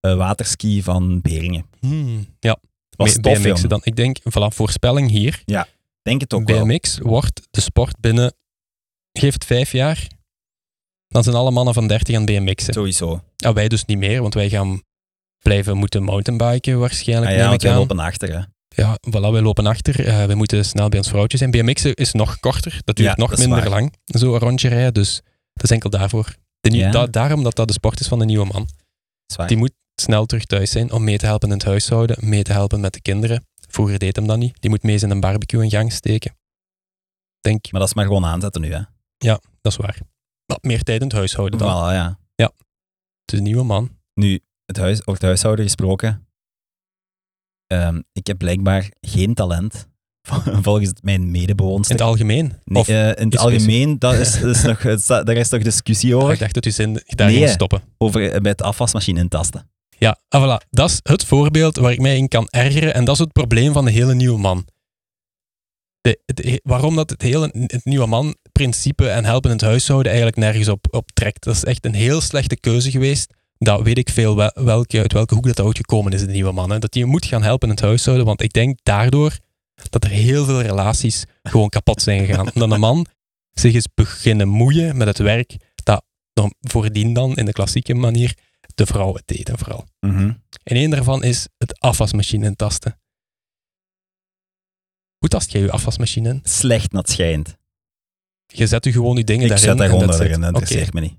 [0.00, 1.66] eh, waterski van Beringen.
[1.80, 2.58] Hmm, Ja,
[2.96, 3.68] Was B- tof, BMX'en jongen.
[3.68, 3.80] dan.
[3.84, 5.42] Ik denk, voilà, voorspelling hier.
[6.02, 6.64] Denk het ook wel.
[6.64, 8.34] BMX wordt de sport binnen,
[9.12, 10.06] geef het vijf jaar,
[11.08, 12.72] dan zijn alle mannen van 30 aan BMX'en.
[12.74, 13.22] Sowieso.
[13.36, 14.82] Ja, wij dus niet meer, want wij gaan
[15.38, 17.82] blijven moeten mountainbiken waarschijnlijk, Ah, ja, neem want ik wij aan.
[17.82, 18.42] lopen achter, hè.
[18.78, 20.06] Ja, voilà, wij lopen achter.
[20.06, 21.50] Eh, we moeten snel bij ons vrouwtje zijn.
[21.50, 24.94] BMX'en is nog korter, dat duurt Ja, nog dat minder lang, zo een rondje rijden.
[24.94, 25.20] Dus
[25.52, 26.34] dat is enkel daarvoor.
[26.60, 26.90] De nieuw- Ja.
[26.90, 28.68] da- daarom dat dat de sport is van de nieuwe man.
[29.48, 32.52] Die moet snel terug thuis zijn om mee te helpen in het huishouden, mee te
[32.52, 33.46] helpen met de kinderen.
[33.68, 34.56] Vroeger deed hem dat niet.
[34.60, 36.36] Die moet mee zijn een barbecue in gang steken.
[37.40, 38.82] Denk, Maar dat is maar gewoon aanzetten nu, hè.
[39.60, 39.98] dat is waar.
[40.46, 41.68] Maar meer tijd in het huishouden dan.
[41.68, 42.18] Voilà, ja.
[43.24, 43.96] De nieuwe man.
[44.14, 46.27] Nu, het huis, over het huishouden gesproken.
[47.68, 49.88] Ehm, ik heb blijkbaar geen talent,
[50.62, 51.96] volgens mijn In medebewoonster.
[51.96, 52.52] het algemeen.
[52.64, 56.32] Nee, of, eh, in het algemeen, dat is, nog, daar is toch discussie Ah, over,
[56.32, 57.48] ik dacht dat u zin daar Nee.
[57.48, 57.82] stoppen.
[57.98, 59.70] over eh, bij het afwasmachine intasten.
[59.98, 60.66] Ja, ah, voilà.
[60.70, 62.94] Dat is het voorbeeld waar ik mij in kan ergeren.
[62.94, 64.66] En dat is het probleem van de hele nieuwe man.
[66.00, 70.68] De, waarom dat het hele het nieuwe man-principe en helpen in het huishouden eigenlijk nergens
[70.68, 71.44] op, op trekt.
[71.44, 73.32] Dat is echt een heel slechte keuze geweest.
[73.58, 76.52] Dat weet ik veel wel, welke, uit welke hoek dat ooit gekomen is, de nieuwe
[76.52, 76.70] man.
[76.70, 76.78] Hè.
[76.78, 78.26] Dat die moet gaan helpen in het huishouden.
[78.26, 79.38] Want ik denk daardoor
[79.90, 82.50] dat er heel veel relaties gewoon kapot zijn gegaan.
[82.54, 83.06] Omdat een man
[83.52, 88.36] zich is beginnen moeien met het werk dat nog voordien dan in de klassieke manier
[88.74, 89.86] de vrouw het deden vooral.
[90.00, 90.32] Mhm.
[90.62, 93.00] En één daarvan is het afwasmachine intasten.
[95.18, 96.40] Hoe tast jij je afwasmachine in?
[96.42, 97.56] Slecht dat schijnt.
[98.46, 99.68] Je zet je gewoon je dingen Ik daarin.
[99.68, 101.16] zet daar gewoon erin, dat Oké, interesseert me niet.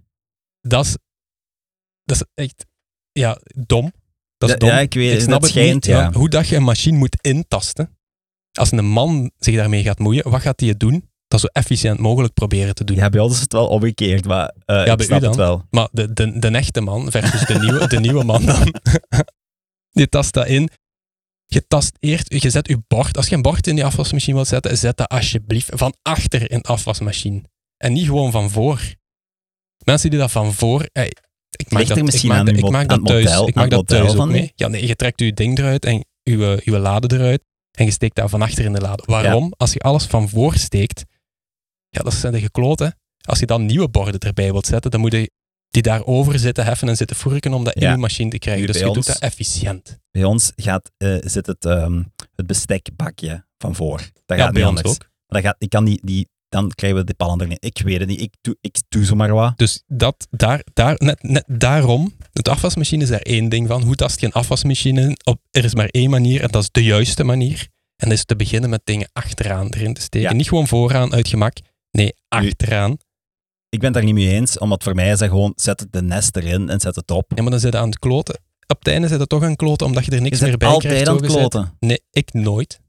[0.62, 0.98] Dat is,
[2.10, 2.66] dat is echt
[3.12, 3.92] ja, dom.
[4.38, 4.70] Dat is Ja, dom.
[4.70, 5.86] ja, ik weet ik snap het schijnt, niet.
[5.86, 6.12] ja.
[6.12, 7.98] Hoe dat je een machine moet intasten.
[8.52, 11.10] Als een man zich daarmee gaat moeien, wat gaat hij doen?
[11.28, 12.96] Dat zo efficiënt mogelijk proberen te doen.
[12.96, 15.66] Ja, bij ons is het wel omgekeerd, maar eh, bij ik snap het wel.
[15.70, 18.74] Maar de, de, de echte man versus de nieuwe, de nieuwe man dan.
[19.92, 20.70] Die tast dat in.
[21.46, 23.18] Je tast eerst, je zet je bord.
[23.18, 26.60] Als je een bord in die afwasmachine wilt zetten, zet dat alsjeblieft van achter in
[26.60, 27.42] de afwasmachine.
[27.78, 28.82] En niet gewoon van voor.
[29.86, 30.90] Mensen die dat van voor.
[31.50, 33.24] Ik maak Ligt dat, misschien ik maak, aan ik maak dat het thuis.
[33.26, 34.52] model- ik maak dat thuis ook mee.
[34.56, 37.42] Ja, nee, je trekt je ding eruit en je, je lade eruit.
[37.72, 39.04] En je steekt daar van achter in de lade.
[39.06, 39.54] Waarom?
[39.58, 41.04] Als je alles van voor steekt,
[41.90, 42.98] ja, dat zijn de gekloten.
[43.22, 45.32] Als je dan nieuwe borden erbij wilt zetten, dan moet je
[45.70, 47.92] die daarover zitten heffen en zitten furken om dat in Ja.
[47.92, 48.62] je machine te krijgen.
[48.62, 50.00] Nu Dus je ons- doet dat efficiënt.
[50.12, 52.04] Bij ons gaat, eh, zit het, ehm,
[52.36, 53.98] het bestekbakje van voor.
[54.26, 54.98] Dat Ja, gaat bij ons ook.
[54.98, 57.58] Maar dat gaat, ik kan die, die, dan krijgen we de erin.
[57.60, 58.22] Ik weet het niet.
[58.22, 59.58] Ik doe, ik doe zomaar wat.
[59.58, 63.84] Dus dat, daar, daar, net, net daarom, het afwasmachine is daar één ding van.
[63.84, 65.18] Hoe tast je een afwasmachine in?
[65.24, 67.68] Op, er is maar één manier en dat is de juiste manier.
[67.96, 70.30] En dat is te beginnen met dingen achteraan erin te steken.
[70.30, 70.36] Ja.
[70.36, 71.58] Niet gewoon vooraan uit gemak.
[71.92, 72.98] Nee, achteraan.
[73.70, 76.02] Ik ben het daar niet mee eens, omdat voor mij is dat gewoon, zet de
[76.02, 77.32] nest erin en zet het op.
[77.36, 78.40] Ja, maar dan zit je aan het kloten.
[78.68, 80.58] Op het einde zit het toch aan het kloten, omdat je er Je niks meer
[80.58, 81.10] bij altijd krijgt.
[81.10, 81.78] aan het kloten.
[81.80, 82.80] Nee, ik nooit.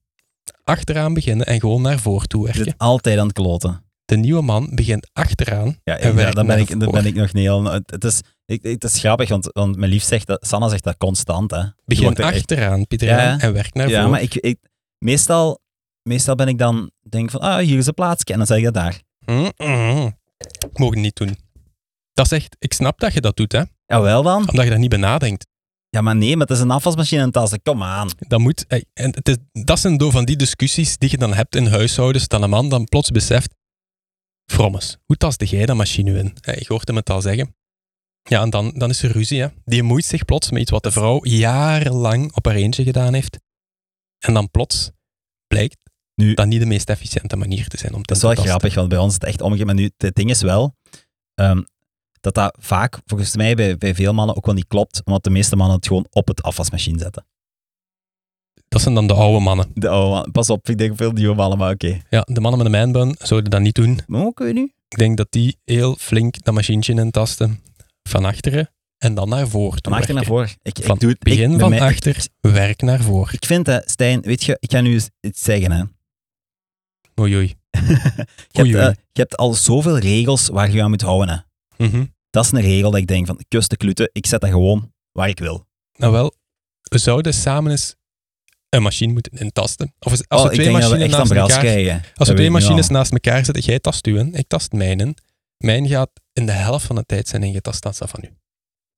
[0.65, 2.75] Achteraan beginnen en gewoon naar voren toe Je werken.
[2.77, 3.85] altijd aan het kloten.
[4.05, 6.93] De nieuwe man begint achteraan Ja, en ja, dan, ben ik, dan voren.
[7.03, 7.65] ben ik nog niet al...
[7.65, 10.47] Het, is, ik, het is grappig, want, want mijn lief zegt dat...
[10.47, 11.63] Sanna zegt dat constant, hè.
[11.85, 14.11] Begin er echt- achteraan, Pieter, Ja, en werk naar Ja, voren.
[14.11, 14.59] maar ik, ik,
[14.99, 15.61] meestal,
[16.03, 16.91] meestal ben ik dan...
[17.09, 18.33] Denk van, ah, hier is een plaatsje.
[18.33, 19.01] En dan zeg ik dat daar.
[19.27, 20.17] Mm, mm.
[20.73, 21.37] Mogen niet doen.
[22.13, 23.63] Dat is echt, ik snap dat je dat doet, hè.
[23.87, 24.49] Jawel dan.
[24.49, 25.47] Omdat je daar niet bij nadenkt.
[25.91, 27.63] Ja, maar nee, maar het is een afwasmachine en tassen.
[27.63, 28.09] Kom aan.
[28.19, 31.35] Dat, moet, ey, en het is, dat zijn door van die discussies die je dan
[31.35, 33.55] hebt in huishoudens, dat een man dan plots beseft,
[34.51, 36.37] frommes, hoe tasde jij dat machine in?
[36.41, 37.55] Ey, Je hoort hem het al zeggen.
[38.23, 39.41] Ja, en dan, dan is er ruzie.
[39.41, 39.49] Hè.
[39.65, 43.39] Die moeit zich plots met iets wat de vrouw jarenlang op haar eentje gedaan heeft.
[44.19, 44.91] En dan plots
[45.47, 45.77] blijkt
[46.15, 48.51] Nu- dat niet de meest efficiënte manier te zijn om te Dat is wel tasten.
[48.51, 49.67] grappig, want bij ons is het echt omgekeerd.
[49.67, 50.77] Maar nu, het ding is wel...
[51.35, 51.63] ehm,
[52.21, 55.03] dat dat vaak, volgens mij, bij, bij veel mannen ook wel niet klopt.
[55.05, 57.25] Omdat de meeste mannen het gewoon op het afwasmachine zetten.
[58.69, 59.71] Dat zijn dan de oude mannen.
[59.75, 62.01] De oude man- pas op, ik denk veel nieuwe mannen, maar oké.
[62.11, 64.01] Ja, de mannen met een mijnbun zouden dat niet doen.
[64.07, 64.73] Maar hoe kun je nu?
[64.89, 67.61] Ik denk dat die heel flink dat machientje intasten.
[68.03, 70.49] Van achteren en dan naar voren Van achter naar voren.
[70.63, 73.35] Ik, Van ik doe het, begin ik, van mij- achter, werk naar voren.
[73.35, 75.71] Ik vind, hè, Stijn, weet je, ik ga nu iets zeggen.
[75.73, 75.83] Hè.
[77.21, 77.47] Oei, oei.
[77.71, 77.79] Je,
[78.53, 81.29] hebt, Oei, eh, je hebt al zoveel regels waar je aan moet houden.
[81.35, 81.37] Hè.
[81.81, 82.05] Mhm.
[82.31, 84.93] Dat is een regel dat ik denk van, kus de kluten, ik zet dat gewoon
[85.13, 85.67] waar ik wil.
[85.99, 86.35] Nou wel,
[86.83, 87.95] we zouden samen eens
[88.69, 89.95] een machine moeten intasten.
[89.99, 91.59] Of eens- als Oh, we twee we machines naast elkaar...
[91.59, 92.03] krijgen.
[92.15, 95.17] Als we twee machines naast elkaar zetten, jij tast u in, ik tast mijn in.
[95.57, 98.29] Mijn gaat in de helft van de tijd zijn ingetast dan van u.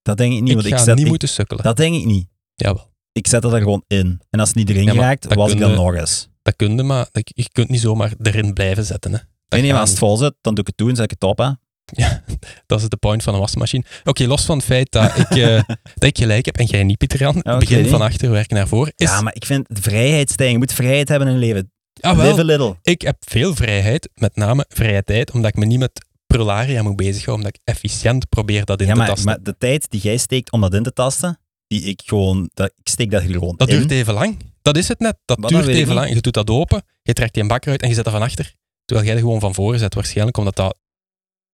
[0.03, 0.95] Dat denk ik niet, ik want ga ik zet...
[0.95, 1.62] niet ik- moeten sukkelen.
[1.64, 2.29] dat denk ik niet.
[2.55, 2.90] Jawel.
[3.12, 4.21] Ik zet dat er gewoon in.
[4.31, 6.29] En als het niet erin Ja, raakt, was ik dan nog eens.
[6.42, 9.11] Dat kun je, maar je kunt niet zomaar erin blijven zetten.
[9.12, 9.18] Hè.
[9.18, 11.05] Dat Nee, nee, maar als het vol zit, dan doe ik het toe en zet
[11.05, 11.38] ik het op.
[11.38, 11.51] Hè.
[12.66, 13.85] Dat is de point van een wasmachine.
[14.05, 15.62] Oké, los van het feit dat ik, eh,
[15.94, 17.40] dat ik gelijk heb en jij niet, Pieter Jan.
[17.59, 18.92] Begin van achter, werk naar voren.
[18.96, 20.50] Is, Ja, maar ik vind vrijheid, Stijn.
[20.50, 21.72] Je moet vrijheid hebben in je leven.
[22.00, 22.76] Ah, wel, Live a little.
[22.83, 26.96] ik heb veel vrijheid, met name vrije tijd, omdat ik me niet met prularia moet
[26.96, 29.24] bezighouden, omdat ik efficiënt probeer dat in Ja, te tasten.
[29.24, 32.66] maar de tijd die jij steekt om dat in te tasten, die ik gewoon, dat,
[32.66, 33.76] ik steek dat er gewoon dat in.
[33.78, 34.37] duurt even lang.
[34.62, 35.16] Dat is het net.
[35.24, 36.12] Dat Maar duurt even lang.
[36.14, 38.22] Je doet dat open, je trekt die een bak eruit en je zet dat van
[38.22, 38.55] achter.
[38.85, 40.78] Terwijl jij er gewoon van voren zet, waarschijnlijk omdat dat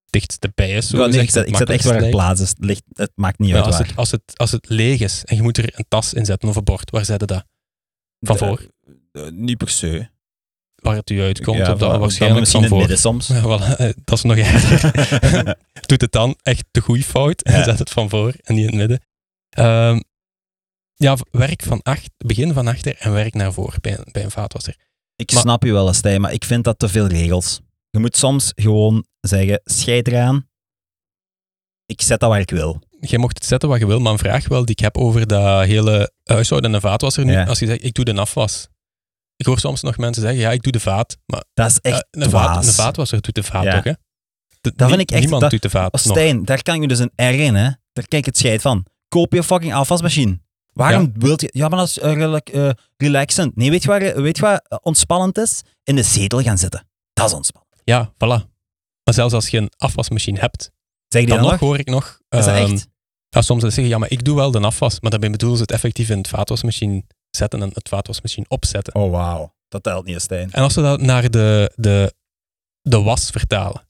[0.09, 0.87] dichtst bij is.
[0.87, 2.49] Zo Ja, nee, ik zet, het ik zet echt waar het plaats is.
[2.49, 3.87] Het, ligt, het maakt niet uit als, waar.
[3.87, 6.49] het, als, het, als het leeg is en je moet er een tas in zetten
[6.49, 7.45] of een bord, waar zet je dat?
[8.19, 8.67] Van De- voor?
[9.11, 10.09] eh, niet per se.
[10.75, 13.11] Waar het u uitkomt, Ja, dat waarschijnlijk misschien van in het voor.
[13.11, 13.27] midden soms.
[13.37, 15.55] Ja, voilà, eh, dat is nog erger.
[15.87, 18.79] Doet het dan echt de goede fout en zet het van voor en niet in
[18.79, 19.07] het midden.
[19.49, 19.99] Ehm,
[20.95, 24.31] ja, werk van achter, begin van achter en werk naar voren bij, een- bij een
[24.31, 24.75] vaatwasser.
[25.15, 27.59] Ik Maar- snap je wel, Stijn, maar ik vind dat te veel regels.
[27.89, 30.47] Je moet soms gewoon zeggen, scheid eraan.
[31.85, 32.81] Ik zet dat waar ik wil.
[32.99, 35.27] Je mocht het zetten wat je wil, maar een vraag wel die ik heb over
[35.27, 37.31] dat hele huishouden en de vaatwasser nu.
[37.31, 37.45] Ja.
[37.45, 38.67] Als je zegt, ik doe de afwas.
[39.35, 41.17] Ik hoor soms nog mensen zeggen, ja, ik doe de vaat.
[41.25, 43.77] Maar Dat is echt eh, een, vaat, een vaatwasser doet de vaat Ja.
[43.77, 43.93] ook, hè?
[44.61, 46.01] De- Dat vind ik echt- Niemand dat- doet de vaat nog.
[46.01, 47.69] Stijn, daar kan je dus een R in, hè.
[47.93, 48.85] Daar kijk ik het scheid van.
[49.07, 50.39] Koop je fucking afwasmachine.
[50.73, 51.49] Waarom wilt je...
[51.51, 53.55] Ja, maar dat is eh, rela- eh, relaxend.
[53.55, 55.61] Nee, weet je, waar, weet je wat eh, ontspannend is?
[55.83, 56.87] In de zetel gaan zitten.
[57.13, 57.67] Dat is ontspannend.
[57.89, 58.47] Ja, voilà.
[59.03, 60.71] Maar zelfs als je een afwasmachine hebt,
[61.07, 61.59] Zeg je dan nog nog?
[61.59, 62.19] hoor ik nog...
[62.29, 62.87] Is dat ehm, echt?
[63.29, 65.71] Ja, soms zeggen ja, maar ik doe wel de afwas, maar daarbij bedoelen ze het
[65.71, 68.95] effectief in het vaatwasmachine zetten en het vaatwasmachine opzetten.
[68.95, 69.53] Oh, wauw.
[69.67, 70.51] Dat telt niet, Stijn.
[70.51, 72.13] En als we dat naar de, de,
[72.81, 73.87] de was vertalen,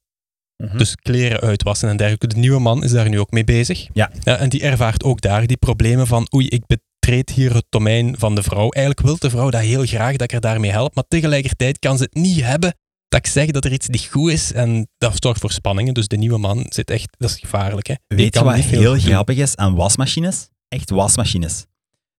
[0.63, 0.77] Mhm.
[0.77, 3.88] dus kleren uitwassen en dergelijke, de nieuwe man is daar nu ook mee bezig.
[3.93, 4.12] Ja.
[4.23, 8.35] en die ervaart ook daar die problemen van, oei, ik betreed hier het domein van
[8.35, 8.69] de vrouw.
[8.69, 11.97] Eigenlijk wil de vrouw dat heel graag, dat ik haar daarmee help, maar tegelijkertijd kan
[11.97, 12.73] ze het niet hebben
[13.09, 15.93] dat ik zeg dat er iets niet goed is en dat zorgt voor spanningen.
[15.93, 17.87] Dus de nieuwe man zit echt, dat is gevaarlijk.
[17.87, 17.93] Hè?
[18.07, 18.99] Die Weet je wat heel doen.
[19.01, 20.49] grappig is aan wasmachines?
[20.67, 21.65] Echt wasmachines.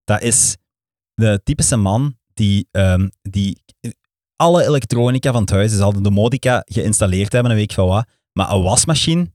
[0.04, 0.56] Dat is
[1.14, 3.62] de typische man die, ehm, die
[4.36, 7.86] alle elektronica van het huis, dus al de domotica geïnstalleerd hebben en weet ik van
[7.86, 8.08] wat.
[8.32, 9.32] Maar een wasmachine,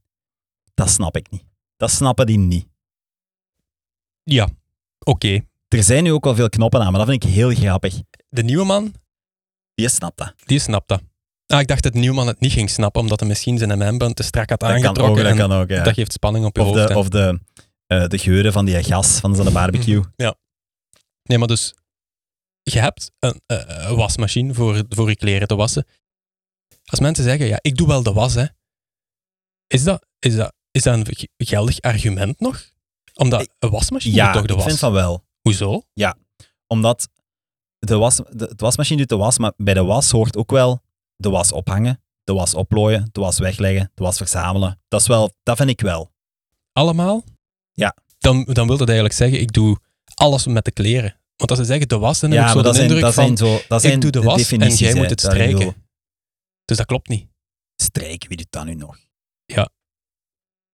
[0.74, 1.44] dat snap ik niet.
[1.76, 2.66] Dat snappen die niet.
[4.22, 4.48] Ja,
[4.98, 5.40] oké.
[5.68, 8.00] Er zijn nu ook wel veel knoppen aan, maar dat vind ik heel grappig.
[8.28, 8.94] De nieuwe man,
[9.74, 10.34] Je snapt dat.
[10.44, 11.02] die snapt dat.
[11.46, 13.78] Ah, ik dacht dat de nieuwe man het niet ging snappen, omdat hij misschien zijn
[13.78, 15.22] memband te strak had Dat kan aangetrokken.
[15.24, 15.82] ook, dat kan ook, ja.
[15.82, 16.86] dat geeft spanning op je Of hoofd.
[16.88, 16.98] de, hè.
[16.98, 17.40] of de,
[17.86, 20.02] eh, de geuren van die gas van zo'n barbecue.
[21.22, 21.74] Nee, maar dus,
[22.62, 25.86] je hebt een, eh, een wasmachine voor, voor je kleren te wassen.
[26.84, 28.44] Als mensen zeggen, ja, ik doe wel de was, hè.
[29.66, 32.70] Is dat, is dat, is dat een ge- geldig argument nog?
[33.14, 34.66] Omdat Ik- een wasmachine Ja, doet toch de ik was?
[34.66, 35.24] vind van wel.
[35.40, 35.82] Hoezo?
[36.66, 37.08] Omdat
[37.78, 40.82] de, was, de, de wasmachine doet de was, maar bij de was hoort ook wel
[41.16, 44.80] de was ophangen, de was oplooien, de was wegleggen, de was verzamelen.
[44.88, 46.12] Dat, is wel, dat vind ik wel.
[46.72, 47.24] Allemaal?
[47.72, 47.96] Ja.
[48.18, 49.78] Dan, dan wil dat eigenlijk zeggen, ik doe
[50.14, 51.20] alles met de kleren.
[51.36, 52.88] Want als ze zeggen de was, dan heb Ja, ik zo maar de dat zijn,
[52.88, 55.10] indruk dat van, zijn zo, dat zijn ik doe de was en jij hè, moet
[55.10, 55.84] het strijken.
[56.64, 57.28] Dus dat klopt niet.
[57.82, 58.98] Strijken, wie doet dat nu nog?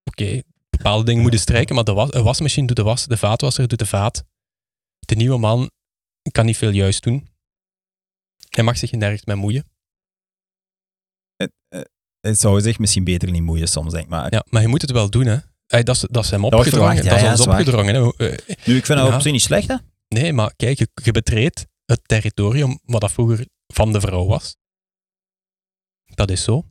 [0.05, 3.69] Oké, bepaalde dingen moeten strijken, maar de was, een wasmachine doet de was, de vaatwasser
[3.69, 4.25] doet de vaat.
[4.99, 5.71] De nieuwe man
[6.31, 7.29] kan niet veel juist doen.
[8.49, 9.72] Hij mag zich nergens mee moeien.
[12.21, 14.11] Het zou zich misschien beter niet moeien soms, denk ik.
[14.11, 15.37] Maar Ja, maar je moet het wel doen, hè.
[15.67, 16.97] Hey, dat, is, dat is hem opgedrongen.
[16.97, 17.95] ja, dat is ja, ons is opgedrongen.
[17.95, 18.01] Hè.
[18.17, 19.77] Eh, nu, ik vind dat op zich niet slecht, hè?
[20.09, 24.57] Nee, maar kijk, je, je betreedt het territorium wat dat vroeger van de vrouw was.
[26.05, 26.65] Dat is zo.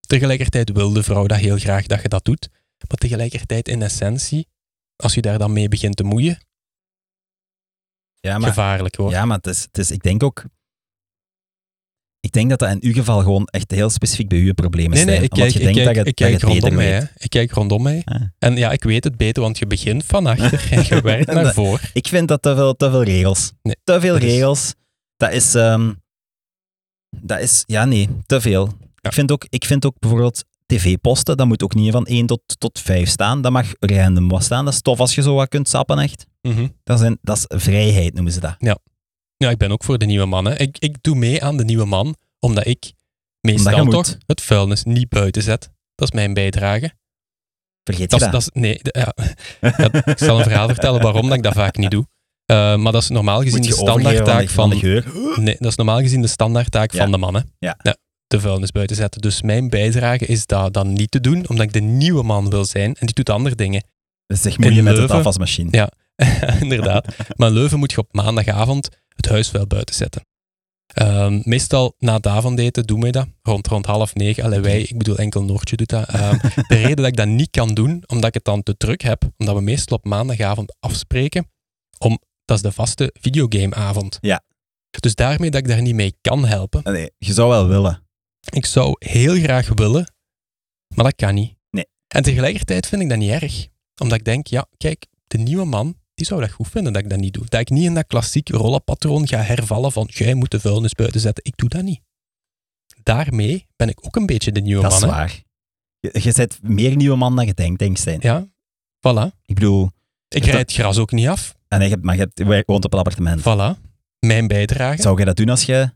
[0.00, 2.48] Tegelijkertijd wil de vrouw dat heel graag dat je dat doet.
[2.88, 4.48] Maar tegelijkertijd in essentie,
[4.96, 6.38] als je daar dan mee begint te moeien,
[8.20, 9.10] Ja, maar, gevaarlijk hoor.
[9.10, 10.44] ja, maar het is, het is, ik denk ook...
[12.24, 14.92] Ik denk dat dat in uw geval gewoon echt heel specifiek bij u een probleem
[14.92, 15.04] is.
[15.04, 16.50] Nee, nee, ik kijk, je ik denkt kijk, dat je, ik dat je kijk het
[16.52, 17.00] beter rondom mij.
[17.00, 17.10] weet.
[17.16, 18.02] Ik kijk rondom mij.
[18.04, 18.20] Ah.
[18.38, 21.42] En ja, ik weet het beter, want je begint van achter en je werkt naar
[21.44, 21.80] Dat- voor.
[21.92, 23.52] Ik vind dat te veel, te veel regels.
[23.62, 24.74] Nee, te veel dat is- regels.
[25.16, 25.92] Dat is, ehm,
[27.16, 28.72] dat is, ja nee, te veel.
[29.00, 32.40] Ik, vind ook, ik vind ook bijvoorbeeld tv-posten, dat moet ook niet van 1 tot,
[32.58, 33.42] tot 5 staan.
[33.42, 34.64] Dat mag random wat staan.
[34.64, 36.26] Dat is tof als je zo wat kunt sappen, echt.
[36.42, 36.66] Mhm.
[36.84, 38.54] Dat, zijn, dat is vrijheid, noemen ze dat.
[38.58, 38.78] Ja,
[39.38, 40.44] ik ben ook voor de nieuwe man.
[40.44, 40.58] Hè.
[40.58, 42.92] Ik, ik doe mee aan de nieuwe man, omdat ik
[43.40, 43.92] meestal je moet.
[43.92, 45.70] toch het vuilnis niet buiten zet.
[45.94, 46.92] Dat is mijn bijdrage.
[47.84, 48.40] Vergeet Dat je is, dat?
[48.40, 49.14] is, nee, ja.
[49.78, 52.06] Ja, ik zal een verhaal vertellen waarom dat ik dat vaak niet doe.
[52.46, 55.40] Eh, maar dat is normaal gezien de je standaardtaak van de, van, van de geur?
[55.42, 56.98] nee, dat is normaal gezien de standaardtaak Ja.
[56.98, 57.50] van de mannen.
[57.58, 57.76] Ja.
[58.26, 59.20] de vuilnis buiten zetten.
[59.20, 62.64] Dus mijn bijdrage is dat dan niet te doen, omdat ik de nieuwe man wil
[62.64, 63.84] zijn en die doet andere dingen.
[64.26, 65.68] Dus zeg In met Leuven- afwasmachine.
[65.70, 65.90] Ja.
[66.60, 67.16] Inderdaad.
[67.36, 70.22] Maar Leuven moet je op maandagavond het huisvuil buiten zetten.
[70.86, 74.44] Ehm, meestal na het avondeten doen wij dat, rond, rond half negen.
[74.44, 76.08] Allee, wij, ik bedoel enkel Noortje doet dat.
[76.08, 79.02] Ehm, de reden dat ik dat niet kan doen, omdat ik het dan te druk
[79.02, 81.50] heb, omdat we meestal op maandagavond afspreken,
[81.98, 84.18] om, dat is de vaste videogameavond.
[84.20, 84.42] Ja.
[85.00, 86.92] Dus daarmee dat ik daar niet mee kan helpen.
[86.92, 88.02] Nee, je zou wel willen.
[88.50, 90.14] Ik zou heel graag willen,
[90.94, 91.56] maar dat kan niet.
[91.70, 91.86] Nee.
[92.06, 93.66] En tegelijkertijd vind ik dat niet erg.
[94.02, 97.10] Omdat ik denk, ja, kijk, de nieuwe man, die zou dat goed vinden dat ik
[97.10, 97.44] dat niet doe.
[97.48, 101.20] Dat ik niet in dat klassiek rollenpatroon ga hervallen van, jij moet de vuilnis buiten
[101.20, 101.44] zetten.
[101.44, 102.00] Ik doe dat niet.
[103.02, 105.00] Daarmee ben ik ook een beetje de nieuwe Dat man.
[105.00, 105.10] is hè.
[105.10, 105.42] waar.
[106.00, 108.18] Je, je bent meer nieuwe man dan je denkt, denk Stijn.
[108.22, 108.46] Ja,
[109.08, 109.42] voilà.
[109.44, 109.84] Ik bedoel,
[110.28, 111.54] Ik Dat- rijd het gras ook niet af.
[111.68, 113.40] en je, maar je, woont op een appartement.
[113.40, 113.80] Voilà.
[114.18, 115.02] Mijn bijdrage.
[115.02, 115.90] Zou je dat doen als je...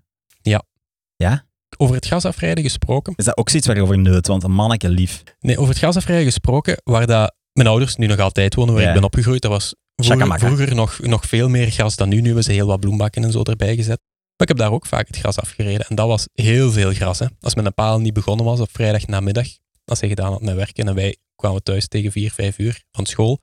[1.76, 3.12] Over het gas afrijden gesproken.
[3.16, 4.26] Is dat ook zoiets waar je over neut?
[4.26, 5.22] Want een manneke lief.
[5.40, 8.82] Nee, over het gas afrijden gesproken, waar dat mijn ouders nu nog altijd wonen, waar
[8.82, 8.88] Ja.
[8.88, 12.20] ik ben opgegroeid, dat was vroeger, vroeger nog, nog veel meer gras dan nu.
[12.20, 14.00] Nu hebben ze heel wat bloembakken en zo erbij gezet.
[14.36, 15.86] Maar ik heb daar ook vaak het gras afgereden.
[15.88, 17.18] En dat was heel veel gras.
[17.18, 17.26] Hè.
[17.40, 19.46] Als mijn paal niet begonnen was op vrijdag namiddag,
[19.84, 23.06] als hij gedaan had met werken en wij kwamen thuis tegen vier, vijf uur van
[23.06, 23.40] school,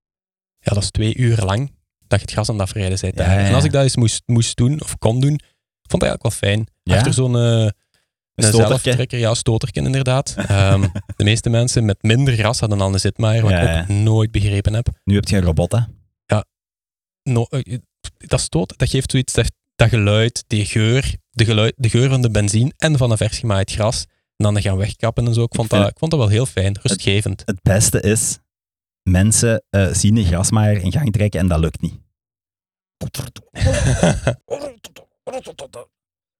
[0.60, 1.72] ja, dat is twee uur lang
[2.08, 3.18] dat je het gras aan het afrijden bent.
[3.18, 3.48] Ja, ja.
[3.48, 5.40] En als ik dat eens moest, moest doen of kon doen,
[5.90, 6.68] vond ik eigenlijk wel fijn.
[6.84, 7.74] Achter zo'n een
[8.36, 10.36] zelftrekker, ja, stoterken inderdaad.
[10.38, 10.82] Ehm,
[11.18, 14.74] de meeste mensen met minder gras hadden al een zitmaaier, wat ik ook nooit begrepen
[14.74, 14.88] heb.
[15.04, 15.80] Nu heb je een robot, hè?
[17.30, 17.78] No, eh,
[18.18, 22.22] dat stoot, dat geeft zoiets, dat, dat geluid, die geur, de, geluid, de geur van
[22.22, 24.06] de benzine en van een vers gemaaid gras.
[24.38, 25.44] En dan gaan wegkappen en zo.
[25.44, 27.42] Ik vond, dat, ik vond dat wel heel fijn, rustgevend.
[27.46, 28.38] Het beste is,
[29.04, 31.94] mensen eh, zien een grasmaaier in gang trekken en dat lukt niet.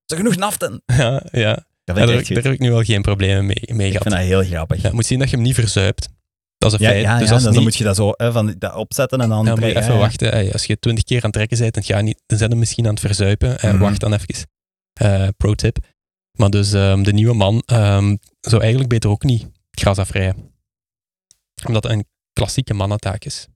[0.06, 0.82] Er genoeg naften?
[0.86, 1.54] ja, ja.
[1.84, 4.02] Dat Ja, vind daar, ik heb ik nu wel geen problemen mee, mee Ik gehad.
[4.08, 4.82] vind dat heel grappig.
[4.82, 6.08] Ja, je moet zien dat je hem niet verzuipt.
[6.58, 7.02] Dat is een Ja, feit.
[7.02, 9.28] ja, dus ja, als dan niet, moet je dat zo hè, van, dat opzetten en
[9.28, 9.44] dan...
[9.44, 9.82] Ja, moet je trekken.
[9.82, 10.06] even Ja, ja.
[10.06, 10.28] wachten.
[10.28, 12.58] Hey, Als je twintig keer aan het trekken bent, dan, ga je niet, dan zijn
[12.58, 13.58] misschien aan het verzuipen.
[13.58, 13.82] Eh, Mhm.
[13.82, 14.48] Wacht dan even.
[14.92, 15.78] Eh, pro tip.
[16.38, 20.54] Maar dus ehm, de nieuwe man ehm, zou eigenlijk beter ook niet gras afrijden.
[21.66, 23.46] Omdat het een klassieke mannentaak is.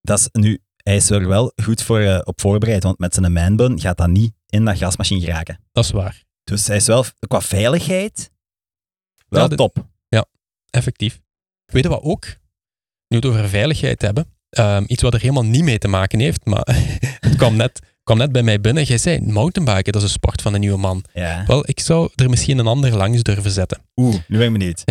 [0.00, 0.60] Dat is nu...
[0.76, 4.08] Hij is er wel goed voor, eh, op voorbereid, want met zijn manbun gaat dat
[4.08, 5.60] niet in dat grasmachine geraken.
[5.72, 6.24] Dat is waar.
[6.44, 8.30] Dus hij is wel qua veiligheid
[9.28, 9.84] wel Ja, de- top.
[10.70, 11.20] Effectief.
[11.66, 12.24] Weet je wat ook?
[12.24, 12.34] Nu
[13.08, 14.26] we het over veiligheid hebben.
[14.50, 16.66] ehm, iets wat er helemaal niet mee te maken heeft, maar
[17.20, 18.84] het kwam net, kwam net bij mij binnen.
[18.84, 21.04] Jij zei, mountainbiken, dat is een sport van een nieuwe man.
[21.14, 21.44] Ja.
[21.46, 23.78] Wel, ik zou er misschien een ander langs durven zetten.
[23.96, 24.82] Oeh, nu ben ik benieuwd.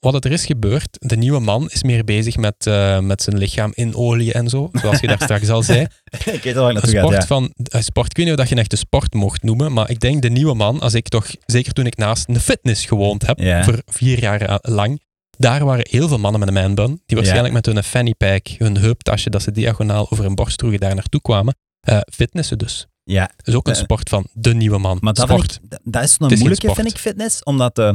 [0.00, 3.72] wat er is gebeurd, de nieuwe man is meer bezig met, eh, met zijn lichaam
[3.74, 5.86] in olie en zo, zoals je daar straks al zei.
[6.24, 7.26] ik weet al waar naartoe sport gaat, ja.
[7.26, 9.90] van, een sport, ik weet niet of dat je een echte sport mocht noemen, maar
[9.90, 13.26] ik denk de nieuwe man, als ik toch, zeker toen ik naast een fitness gewoond
[13.26, 13.64] heb, Ja.
[13.64, 15.00] voor vier jaar eh, lang,
[15.38, 18.76] daar waren heel veel mannen met een manbun, die waarschijnlijk met hun fanny pack, hun
[18.76, 21.56] heuptasje, dat ze diagonaal over hun borst droegen, daar naartoe kwamen.
[21.80, 22.86] Eh, fitnessen dus.
[23.04, 24.98] Ja, Dat is ook een Eh, sport van de nieuwe man.
[25.00, 25.60] maar dat, sport.
[25.62, 27.42] ik, dat, is geen moeilijke, vind ik, fitness.
[27.42, 27.94] Omdat, ehm,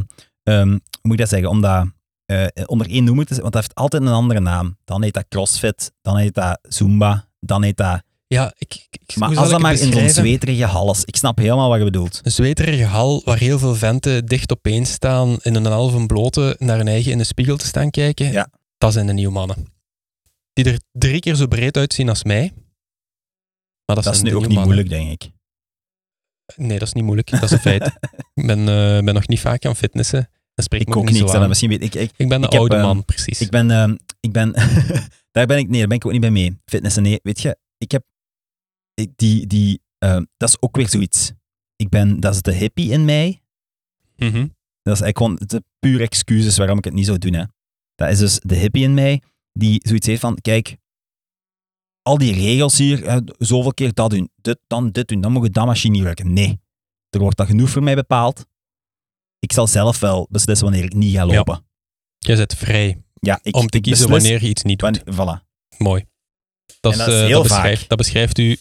[0.68, 1.86] hoe moet ik dat zeggen, omdat
[2.66, 4.76] onder één noemer te zetten, want dat heeft altijd een andere naam.
[4.84, 8.02] Dan heet dat crossfit, dan heet dat zumba, dan heet dat...
[8.34, 11.04] Ja, ik, ik, ik- Maar als zal dat ik maar in zo'n zweterige hals.
[11.04, 12.20] Ik snap helemaal wat je bedoelt.
[12.22, 16.76] Een zweterige hal waar heel veel venten dicht opeen staan in een halve blote naar
[16.76, 18.32] hun eigen in de spiegel te staan kijken.
[18.32, 18.48] Ja.
[18.78, 19.72] Dat zijn de nieuwe mannen.
[20.52, 22.52] Die er drie keer zo breed uitzien als mij.
[23.86, 24.64] Maar dat, Dat is nu ook niet mannen.
[24.64, 25.30] moeilijk, denk ik.
[26.56, 27.30] Nee, dat is niet moeilijk.
[27.30, 27.84] Dat is een feit.
[28.34, 30.28] ik ben, eh, ben nog niet vaak aan fitnessen.
[30.54, 31.30] Dat spreekt Ik me ook niet niet.
[31.30, 31.48] zo aan.
[31.48, 33.40] misschien weet ik, ik, Ik ben de ik oude ehm, man, precies.
[33.40, 34.52] ik ben, ehm, ik ben,
[35.36, 36.58] daar ben ik, nee, daar ben ik ook niet bij mee.
[36.64, 38.13] Fitnessen, nee, weet je, ik heb, ik,
[39.16, 41.32] die, die, ehm, dat is ook weer zoiets.
[41.76, 43.40] Ik ben, dat is de hippie in mij.
[44.16, 44.46] Mhm.
[44.82, 47.32] Dat is eigenlijk gewoon de pure excuses waarom ik het niet zou doen.
[47.32, 47.44] Hè.
[47.94, 49.22] Dat is dus de hippie in mij
[49.52, 50.76] die zoiets heeft van, kijk,
[52.02, 55.44] al die regels hier, hè, zoveel keer dat doen, dit, dan dit doen, dan moet
[55.44, 56.32] je dat machine niet werken.
[56.32, 56.60] Nee,
[57.10, 58.46] er wordt dat genoeg voor mij bepaald.
[59.38, 61.26] Ik zal zelf wel beslissen wanneer ik niet ga Ja.
[61.34, 61.64] lopen.
[62.18, 65.00] Jij bent vrij Ja, ik, om te kiezen beslis wanneer je iets niet doet.
[65.00, 65.42] Voilà.
[65.78, 66.04] Mooi.
[66.80, 67.56] Dat, is, dat is eh, heel dat, vaak.
[67.62, 68.56] beschrijft, dat beschrijft u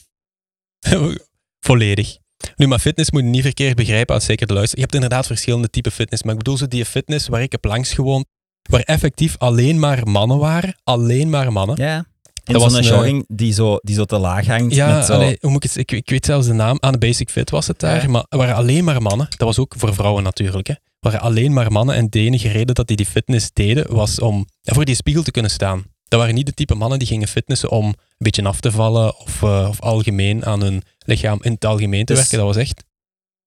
[1.68, 2.18] volledig.
[2.56, 4.78] Nu, maar fitness moet je niet verkeerd begrijpen als zeker de luister.
[4.78, 7.66] Je hebt inderdaad verschillende typen fitness, maar ik bedoel zo die fitness waar ik heb
[7.66, 8.26] langs gewoond,
[8.70, 10.76] waar effectief alleen maar mannen waren.
[10.84, 11.76] Alleen maar mannen.
[11.78, 12.06] Ja.
[12.44, 14.76] Dat was een, jogging die zo, die zo te laag hangt.
[14.76, 16.78] Ja, met zo, allee, hoe moet ik, het, ik, ik weet zelfs de naam.
[16.80, 18.02] Aan de Basic Fit was het daar.
[18.02, 18.10] Ja.
[18.10, 19.28] Maar er waren alleen maar mannen.
[19.30, 20.68] Dat was ook voor vrouwen natuurlijk.
[20.68, 20.74] Hè.
[20.74, 21.96] Er waren alleen maar mannen.
[21.96, 25.24] En de enige reden dat die die fitness deden, was om ja, voor die spiegel
[25.24, 25.84] te kunnen staan.
[26.14, 29.18] Dat waren niet de type mannen die gingen fitnessen om een beetje af te vallen
[29.18, 32.38] of, eh, of algemeen aan hun lichaam in het algemeen te Dus- werken.
[32.38, 32.84] Dat was echt,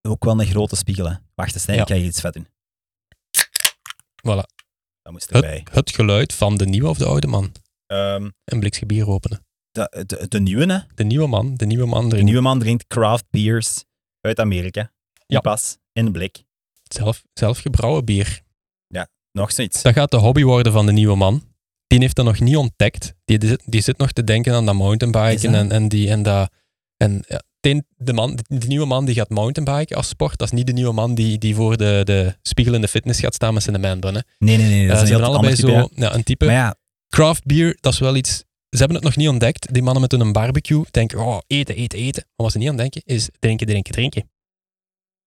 [0.01, 1.09] Ook wel een grote spiegel.
[1.09, 1.15] hè.
[1.35, 1.81] Wacht eens, nee, Ja.
[1.81, 2.47] ik ga hier iets vet doen.
[4.27, 4.43] voilà,
[5.01, 5.57] Dat moest erbij.
[5.63, 7.51] het, het geluid van de nieuwe of de oude man.
[7.85, 9.45] Ehm, Een blikje bier openen.
[9.71, 10.79] de, de, de nieuwe, hè.
[10.95, 13.83] De nieuwe man, de nieuwe man De drinkt nieuwe man drinkt craft beers
[14.21, 14.81] uit Amerika.
[15.13, 15.39] Die Ja.
[15.39, 16.43] Pas, in een blik.
[16.83, 18.45] zelf, zelf gebrouwen bier.
[19.31, 19.81] Nog zoiets.
[19.81, 21.55] Dat gaat de hobby worden van de nieuwe man.
[21.87, 23.13] Die heeft dat nog niet ontdekt.
[23.25, 25.61] Die, die, zit, die zit nog te denken aan dat mountainbiken dat?
[25.61, 26.49] en, en, die, en dat.
[26.97, 30.53] En ja, de, de, man, de nieuwe man die gaat mountainbiken als sport, dat is
[30.57, 33.53] niet de nieuwe man die, die voor de, de spiegel in de fitness gaat staan
[33.53, 34.13] met zijn manbun.
[34.13, 34.87] Nee, nee, nee.
[34.87, 36.45] Dat Eh, is een allebei type, zo ja, een type.
[36.45, 36.75] Maar ja,
[37.09, 38.43] Craft beer, dat is wel iets.
[38.69, 39.73] Ze hebben het nog niet ontdekt.
[39.73, 42.23] Die mannen met hun barbecue denken: oh, eten, eten, eten.
[42.25, 44.29] Maar wat ze niet aan denken is drinken, drinken, drinken.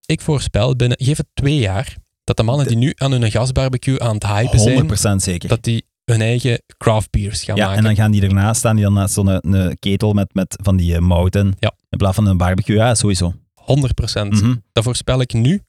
[0.07, 4.01] Ik voorspel binnen, geef het twee jaar, dat de mannen die nu aan hun gasbarbecue
[4.01, 5.49] aan het hypen zijn, 100% zeker.
[5.49, 7.79] dat die hun eigen craft beers gaan ja, maken.
[7.79, 10.77] en dan gaan die ernaast staan, die dan naast zo'n een ketel met, met van
[10.77, 11.57] die eh, mouten.
[11.59, 11.75] Ja.
[11.89, 13.35] In plaats van een barbecue, ja, sowieso.
[13.55, 14.55] 100 Mhm.
[14.73, 15.63] Dat voorspel ik nu.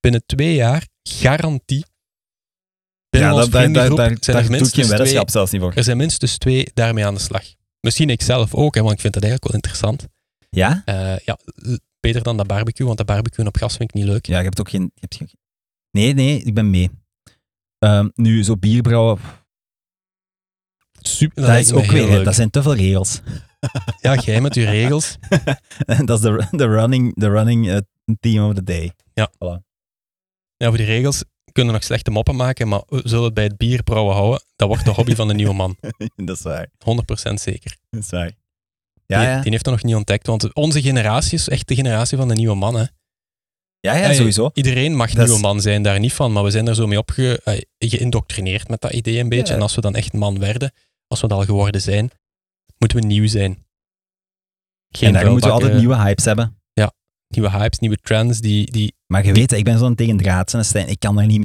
[0.00, 1.84] Binnen twee jaar, garantie.
[3.08, 5.72] Ja, dat, daar, daar, daar, daar er doe ik geen weddenschap zelfs niet voor.
[5.74, 7.42] er zijn minstens twee daarmee aan de slag.
[7.80, 10.06] Misschien ik zelf ook, hè, want ik vind dat eigenlijk wel interessant.
[10.50, 10.82] Ja?
[10.84, 11.38] Eh, ja,
[12.00, 14.26] beter dan dat barbecue, want dat barbecue op gas vind ik niet leuk.
[14.26, 14.90] Ja, je hebt ook geen...
[14.94, 15.30] Je hebt geen...
[15.90, 16.90] Nee, nee, ik ben mee.
[17.78, 19.18] Ehm, nu, zo bier brouwen,
[21.06, 22.08] Super, dat, is ook weer...
[22.08, 22.24] leuk.
[22.24, 23.20] Dat zijn te veel regels.
[24.00, 25.16] Ja, jij met je regels.
[26.04, 27.76] dat is de, de running, de running eh,
[28.20, 28.92] team of the day.
[29.14, 33.44] Ja, voor die regels kunnen we nog slechte moppen maken, maar we zullen het bij
[33.44, 34.42] het bierbrouwen houden.
[34.56, 35.76] Dat wordt de hobby van de nieuwe man.
[35.80, 35.88] 100%
[36.24, 36.68] dat is waar.
[37.38, 37.76] zeker.
[37.90, 38.32] Dat is waar.
[39.06, 39.40] Ja, die, ja.
[39.40, 42.34] die heeft dat nog niet ontdekt, want onze generatie is echt de generatie van de
[42.34, 42.74] nieuwe man.
[42.74, 42.84] Hè.
[43.80, 44.50] Ja, ja, sowieso.
[44.54, 46.32] Iedereen mag Dat nieuwe man zijn, daar niet van.
[46.32, 49.48] Maar we zijn er zo mee opge, eh, geïndoctrineerd met dat idee een beetje.
[49.48, 49.54] Ja.
[49.54, 50.72] En als we dan echt man werden,
[51.06, 52.10] als we dat al geworden zijn,
[52.78, 53.66] moeten we nieuw zijn.
[54.88, 56.60] Geen en daar moeten we altijd nieuwe hypes hebben.
[57.28, 58.40] nieuwe hypes, nieuwe trends.
[58.40, 60.88] Die, die, Maar je weet, ik ben zo'n tegen draad, Stijn.
[60.88, 61.42] Ik kan daar niet...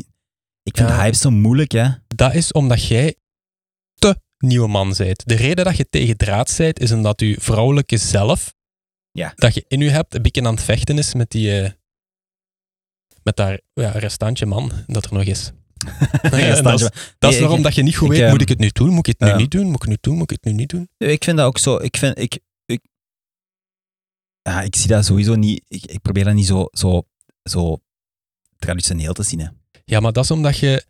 [0.64, 0.95] Ik vind Ja.
[0.95, 1.89] de hypes zo moeilijk, hè.
[2.07, 3.16] dat is omdat jij
[3.93, 5.28] te nieuwe man bent.
[5.28, 8.53] De reden dat je tegen draad bent, is omdat je vrouwelijke zelf,
[9.12, 9.32] Ja.
[9.36, 11.62] dat je in je hebt, een beetje aan het vechten is met die...
[11.62, 11.72] eh,
[13.24, 15.51] met daar ja, restantje man dat er nog is.
[16.21, 18.41] En dat is, dat is Nee, waarom dat je niet goed ik, weet, ehm, moet
[18.41, 18.89] ik het nu doen?
[18.89, 19.65] Moet ik het nu ehm, niet doen?
[19.65, 20.15] Moet ik het nu doen?
[20.17, 20.89] Moet ik het nu niet doen?
[20.97, 21.77] Ik vind dat ook zo.
[21.77, 22.82] Ik vind, ik, ik,
[24.41, 25.61] ja, ik zie dat sowieso niet.
[25.67, 27.03] Ik, ik probeer dat niet zo, zo,
[27.43, 27.79] zo
[28.59, 29.39] traditioneel te zien.
[29.39, 29.47] Hè.
[29.86, 30.86] Ja, maar dat is omdat je...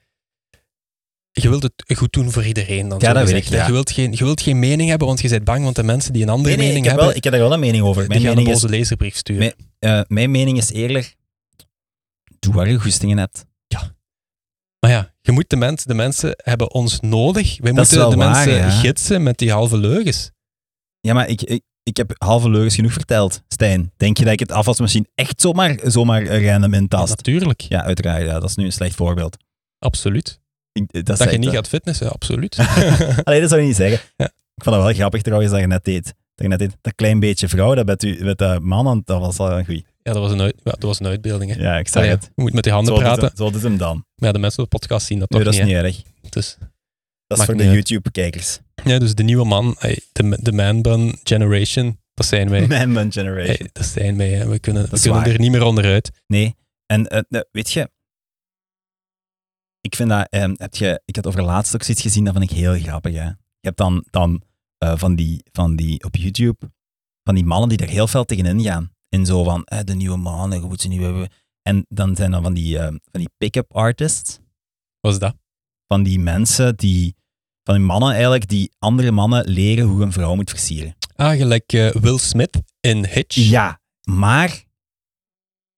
[1.32, 2.88] Je wilt het goed doen voor iedereen.
[2.88, 3.66] Dan Ja, dat weet ik, ja.
[3.66, 6.14] Je, wilt geen, je wilt geen mening hebben, want je bent bang, want de mensen
[6.14, 7.60] die een andere Nee, nee, mening ik, heb hebben, wel, ik heb daar wel een
[7.60, 8.02] mening over.
[8.02, 9.42] die Mijn gaan een mening, is, boze leserbrief sturen.
[9.42, 9.54] Nee.
[9.80, 11.16] eh, mijn mening is eerlijk.
[12.40, 13.46] Doe waar je goestingen hebt.
[14.86, 17.58] Maar ja, je moet de, mens, de mensen hebben ons nodig.
[17.62, 18.70] Wij Dat moeten de waar, mensen ja.
[18.70, 20.32] gidsen met die halve leugens.
[21.00, 23.42] Ja, maar ik, ik, ik heb halve leugens genoeg verteld.
[23.48, 27.16] Stijn, denk je dat ik het afwasmachine echt zomaar, zomaar random Ja, intast?
[27.16, 27.62] natuurlijk.
[27.62, 28.24] Ja, uiteraard.
[28.26, 29.38] Ja, dat is nu een slecht voorbeeld.
[29.80, 30.40] Absoluut.
[30.72, 32.58] Ik- Dat, Dat je niet eh, gaat fitnessen, absoluut.
[33.24, 34.00] Allee, dat zou je niet zeggen.
[34.18, 34.26] Ja.
[34.56, 36.14] Ik vond het wel grappig trouwens dat je net deed.
[36.36, 39.58] dat dit, dat klein beetje vrouw, dat met, u, met dat man, dat was al
[39.58, 39.86] een goeie.
[40.04, 41.56] Ja, dat was een, uit, ja, dat was een uitbeelding.
[41.56, 41.62] Hè.
[41.62, 42.24] Ja, ik zag Allee, het.
[42.36, 43.24] je moet met die handen Zo praten.
[43.26, 43.96] hem, zo doet hem dan.
[44.16, 45.76] Maar ja, de mensen op de podcast zien dat toch Nee, dat is niet.
[45.76, 46.30] niet erg.
[46.30, 46.58] Dus,
[47.28, 47.74] Dat is voor de niet.
[47.74, 48.60] YouTube-kijkers.
[48.84, 49.76] ja, dus de nieuwe man,
[50.12, 52.68] de, de man bun generation, dat zijn wij.
[52.78, 53.56] Man Bun Generation.
[53.58, 54.30] Hey, dat zijn wij.
[54.30, 54.48] Hè.
[54.48, 55.30] We kunnen, we is kunnen waar.
[55.32, 56.12] er niet meer onderuit.
[56.28, 56.56] Nee.
[56.86, 57.90] En eh, nou, weet je,
[59.82, 62.52] ik vind dat, eh, heb je, ik had over laatst ook zoiets gezien, dat vind
[62.52, 63.14] ik heel grappig.
[63.16, 63.24] Hè.
[63.26, 64.42] Je hebt dan, dan
[64.78, 66.72] eh, van, die, van die op YouTube,
[67.24, 68.91] van die mannen die er heel veel tegenin gaan.
[69.16, 71.30] In zo van, eh, de nieuwe man, en je moet ze nu hebben.
[71.62, 74.40] En dan zijn er van die, eh, van die pick-up artists,
[75.00, 75.36] Wat is dat?
[75.88, 77.16] van die mensen die,
[77.64, 80.96] van die mannen eigenlijk, die andere mannen leren hoe een vrouw moet versieren.
[81.16, 83.36] Ah, gelijk eh, Will Smith in Hitch.
[83.36, 84.64] Ja, maar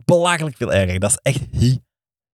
[0.06, 1.00] belachelijk veel erger.
[1.00, 1.42] Dat is echt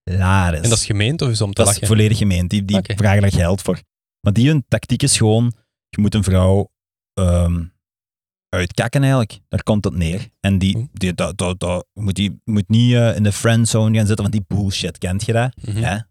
[0.04, 0.60] hilarisch.
[0.62, 1.88] En dat is gemeend of is om te Dat is lachen?
[1.88, 2.50] volledig gemeend.
[2.50, 3.82] Die, die vragen daar geld voor.
[4.20, 5.52] Maar die hun tactiek is gewoon,
[5.88, 6.70] je moet een vrouw
[7.14, 7.64] ehm,
[8.50, 9.38] uitkakken eigenlijk.
[9.48, 10.28] Daar komt het neer.
[10.40, 10.84] En die, Hm.
[10.92, 14.32] die, dat, dat, dat, moet, die moet niet eh, in de friendzone gaan zitten, want
[14.32, 15.52] die bullshit, kent je dat?
[15.62, 15.78] Mhm.
[15.78, 16.08] Ja?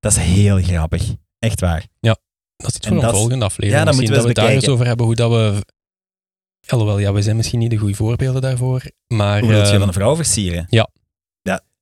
[0.00, 1.14] Dat is heel grappig.
[1.38, 1.86] Echt waar.
[2.00, 3.78] Dat is iets En voor een dat is- volgende aflevering.
[3.84, 5.64] Ja, Misschien moeten we dat we het daar eens over hebben, hoe dat we...
[6.66, 8.82] Alhoewel, ja, we zijn misschien niet de goede voorbeelden daarvoor.
[9.14, 10.66] Maar, Hoe wil je ehm, van een vrouw versieren?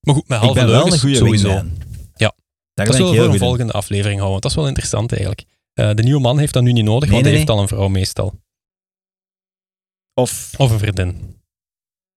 [0.03, 1.49] maar goed, met halve een leugens goede sowieso.
[1.49, 1.73] wingman.
[2.17, 2.35] Ja.
[2.75, 5.45] Daar Dat zullen we voor een volgende aflevering houden, want dat is wel interessant eigenlijk.
[5.73, 7.61] Eh, de nieuwe man heeft dat nu niet nodig, Nee, want nee, hij heeft al
[7.63, 8.35] een vrouw meestal.
[10.21, 11.37] Of Of een vriendin.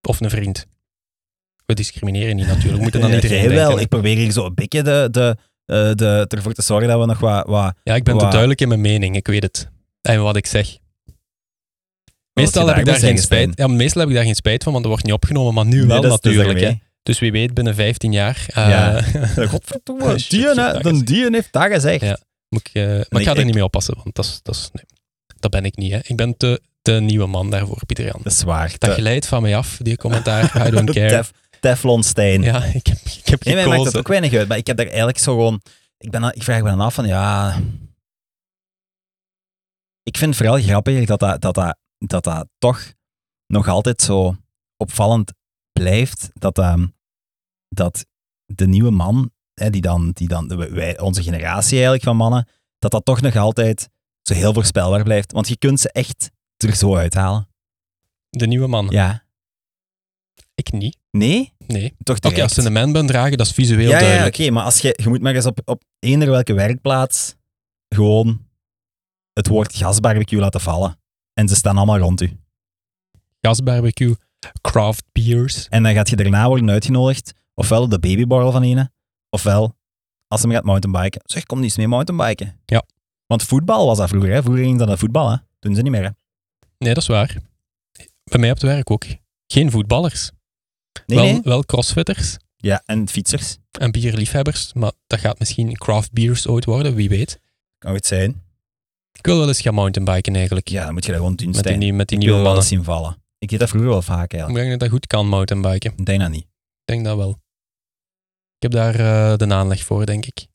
[0.07, 0.65] Of een vriend.
[1.65, 3.79] We discrimineren niet natuurlijk, we moeten dan iedereen wel.
[3.79, 7.05] Ik probeer hier zo een beetje de, de, eh, de, ervoor te zorgen dat we
[7.05, 7.47] nog wat...
[7.47, 9.69] wat Ja, ik ben te duidelijk in mijn mening, ik weet het.
[10.01, 10.77] En wat ik zeg.
[12.33, 13.57] Meestal heb ik daar geen spijt.
[13.57, 15.77] Ja, meestal heb ik daar geen spijt van, want dat wordt niet opgenomen, maar nu
[15.85, 16.59] Nee, wel natuurlijk.
[16.59, 16.71] hè.
[17.03, 18.45] Dus wie weet, binnen 15 jaar.
[18.53, 19.03] Ja.
[19.35, 22.01] moet Godverdomme, is- die heeft dat gezegd.
[22.01, 22.17] Ja.
[22.49, 24.69] ik, eh, maar ik ik- ga er niet mee oppassen, want dat, is, dat, is,
[24.73, 24.85] nee,
[25.39, 25.91] dat ben ik niet.
[25.91, 25.99] Hè.
[26.03, 28.19] Ik ben te, te nieuwe man daarvoor, Pieter Jan.
[28.23, 28.75] Dat is waar.
[28.77, 30.67] Dat De- glijdt van mij af, die commentaar.
[30.67, 31.09] I don't care.
[31.09, 32.41] Tef, Teflon Steen.
[32.41, 34.47] Ja, ik heb, ik heb nee, mij maakt dat ook weinig uit.
[34.47, 35.61] Maar ik heb daar eigenlijk zo gewoon...
[35.97, 37.59] Ik, ben, ik vraag me dan af van, ja...
[40.03, 42.93] Ik vind het vooral grappig dat dat, dat, dat, dat, dat toch
[43.47, 44.35] nog altijd zo
[44.77, 45.31] opvallend
[45.71, 46.29] blijft.
[46.33, 46.87] Dat, ehm,
[47.67, 48.05] dat
[48.45, 52.91] de nieuwe man, hè, die dan, die dan wij, onze generatie eigenlijk van mannen, dat
[52.91, 53.89] dat toch nog altijd
[54.21, 55.31] zo heel voorspelbaar blijft.
[55.31, 56.31] Want je kunt ze echt
[56.63, 57.47] er zo uithalen.
[58.29, 58.87] De nieuwe man.
[58.89, 59.23] Ja.
[60.55, 60.97] Ik niet.
[61.11, 61.53] Nee?
[61.67, 61.95] Nee.
[62.03, 64.35] Toch Oké, als ze een manband dragen, dat is visueel ja, ja, duidelijk.
[64.35, 67.35] oké, maar als je, je moet maar eens op, op eender welke werkplaats
[67.89, 68.47] gewoon
[69.33, 70.99] het woord gasbarbecue laten vallen.
[71.33, 72.37] En ze staan allemaal rond u.
[73.41, 74.15] Gasbarbecue,
[74.61, 75.67] craft beers.
[75.67, 78.91] En dan gaat je daarna worden uitgenodigd, ofwel de babyborrel van ene,
[79.29, 79.75] ofwel
[80.27, 81.21] als ze maar gaat mountainbiken.
[81.25, 82.59] Zeg, kom niet eens mee mountainbiken.
[82.65, 82.83] Ja.
[83.25, 84.41] Want voetbal was dat vroeger, hè.
[84.41, 85.37] Vroeger ging dat naar voetbal, hè.
[85.59, 86.09] Doen ze niet meer, hè.
[86.83, 87.35] Nee, dat is waar.
[88.23, 89.05] Bij mij op het werk ook.
[89.47, 90.31] Geen voetballers.
[91.05, 91.41] Nee, wel, nee.
[91.43, 93.57] wel crossfitters Ja, en fietsers.
[93.71, 94.73] en bierliefhebbers.
[94.73, 97.39] Maar dat gaat misschien craft beers ooit worden, wie weet.
[97.77, 98.41] Kan het zijn.
[99.11, 100.67] Ik wil wel eens gaan mountainbiken eigenlijk.
[100.67, 101.95] Ja, dan moet je dat gewoon doen, met die, Stijn.
[101.95, 102.61] met die Ik nieuwe wil wel mannen.
[102.61, 103.21] eens zien vallen.
[103.37, 104.59] Ik deed dat vroeger wel vaak, Ik eigenlijk.
[104.59, 105.91] denk dat dat goed kan, mountainbiken.
[105.97, 106.43] Ik denk dat niet.
[106.43, 107.29] Ik denk dat wel.
[108.57, 110.47] Ik heb daar eh, de aanleg voor, denk ik.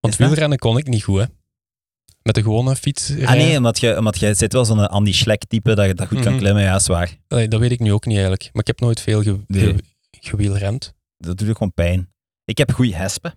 [0.00, 0.28] Want Is dat?
[0.28, 1.24] wielrennen kon ik niet goed, hè.
[2.26, 3.36] Met de gewone fiets Ah rijden.
[3.36, 6.20] nee, omdat je, omdat je zit wel zo'n Andy Schleck type dat je dat goed
[6.20, 6.40] kan Mhm.
[6.40, 7.16] klimmen, ja, zwaar.
[7.28, 8.48] Allee, dat weet ik nu ook niet eigenlijk.
[8.52, 9.62] Maar ik heb nooit veel ge Nee.
[9.74, 10.94] ge- gewielrend.
[11.18, 12.12] Dat doet ook gewoon pijn.
[12.44, 13.34] Ik heb goede hespen.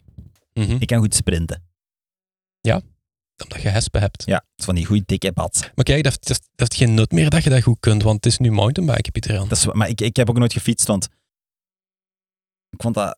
[0.54, 0.76] Mhm.
[0.80, 1.68] Ik kan goed sprinten.
[3.44, 4.24] Omdat je hespen hebt.
[4.26, 5.62] Ja, dat is van die goede dikke bats.
[5.76, 8.26] Maar kijk, dat heeft, dat geen nut meer dat je dat goed kunt, want het
[8.34, 9.48] is nu mountainbiken, Pieter Jan.
[9.50, 11.08] Dat is, maar ik, ik heb ook nooit gefietst, want
[12.70, 13.18] ik vond dat...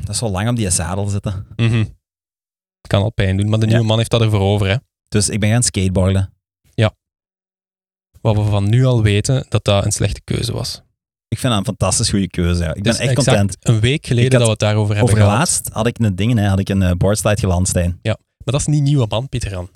[0.00, 1.46] Dat is zo lang op die zadel zitten.
[1.56, 1.84] Mhm.
[2.86, 3.70] Kan al pijn doen, maar de Ja.
[3.72, 4.68] nieuwe man heeft dat ervoor over.
[4.68, 4.76] Hè.
[5.08, 6.30] Dus ik ben gaan skateboarden.
[8.20, 10.82] Wat we van nu al weten, dat dat een slechte keuze was.
[11.28, 12.62] Ik vind dat een fantastisch goede keuze.
[12.62, 12.68] Ja.
[12.68, 13.56] Ik ben Dus echt exact content.
[13.60, 15.38] Een week geleden had dat we het daarover hebben Over gehad.
[15.38, 17.98] laatst had ik een ding, hè, had ik een eh, boardslide geland, Stijn.
[18.02, 18.16] Maar
[18.54, 19.70] dat is niet nieuwe man, Pieter Jan.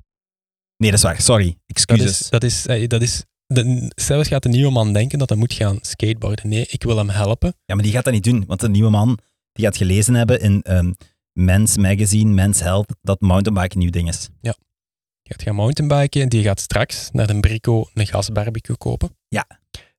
[0.77, 1.21] Nee, dat is waar.
[1.21, 1.45] Sorry.
[1.45, 2.19] Dat Excuses.
[2.21, 5.53] is, dat is, dat is de, zelfs gaat de nieuwe man denken dat hij moet
[5.53, 6.49] gaan skateboarden.
[6.49, 7.53] Nee, ik wil hem helpen.
[7.65, 8.43] Ja, maar die gaat dat niet doen.
[8.47, 9.17] Want de nieuwe man,
[9.51, 10.91] die gaat gelezen hebben in ehm
[11.33, 14.29] Men's Magazine, Men's Health, dat mountainbiken nieuw ding is.
[14.41, 19.17] Die gaat gaan mountainbiken en die gaat straks naar de Brico een gasbarbecue kopen.
[19.27, 19.47] Ja.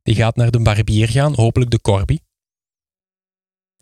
[0.03, 2.18] Die gaat naar de barbier gaan, hopelijk de Corby.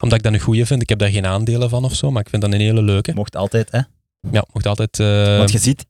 [0.03, 0.83] Omdat ik dat een goeie vind.
[0.83, 3.13] Ik heb daar geen aandelen van of zo, maar ik vind dat een hele leuke.
[3.15, 3.81] Mocht altijd, hè.
[4.31, 4.99] Ja, mocht altijd...
[5.01, 5.87] eh, Want je ziet,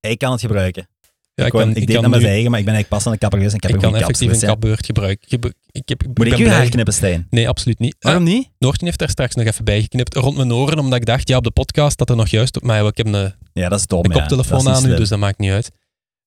[0.00, 0.88] hij kan het gebruiken.
[1.36, 3.12] Ja, ik, kan, ik, deed kan nu- zijn eigen, maar ik ben eigenlijk pas aan
[3.12, 5.24] de kapper geweest en ik heb Ik kan effectief een kapbeurt gebruiken.
[5.24, 7.26] Ik, heb- ik, heb, Moet ik je haar knippen, Stijn?
[7.30, 7.96] Nee, absoluut niet.
[8.00, 8.44] Waarom niet?
[8.44, 11.36] Ah, Noorten heeft daar straks nog even bijgeknipt rond mijn oren, omdat ik dacht, ja,
[11.36, 12.84] op de podcast dat er nog juist op mij...
[12.86, 14.18] Ik heb een, Ja, dat is dom, een ja.
[14.18, 15.70] koptelefoon niet aan nu, dus dat maakt niet uit.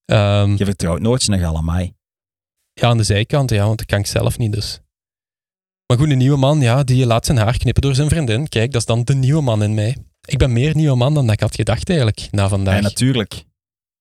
[0.05, 1.87] Ehm, Je vertrouwt Noortje nog allemaal.
[2.73, 4.79] ja, aan de zijkant, ja, want dat kan ik zelf niet dus.
[5.87, 8.47] Maar goed, een nieuwe man, ja, die laat zijn haar knippen door zijn vriendin.
[8.49, 9.97] Kijk, dat is dan de nieuwe man in mij.
[10.25, 12.75] Ik ben meer nieuwe man dan dat ik had gedacht eigenlijk, na vandaag.
[12.75, 13.43] Ja, natuurlijk.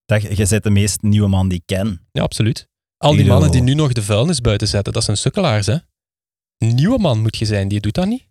[0.09, 2.07] Dat, je bent de meest nieuwe man die ik ken.
[2.13, 2.69] Ja, absoluut.
[2.97, 5.77] Al die mannen die nu nog de vuilnis buiten zetten, dat zijn sukkelaars, hè.
[6.57, 8.27] Een nieuwe man moet je zijn, die doet dat niet.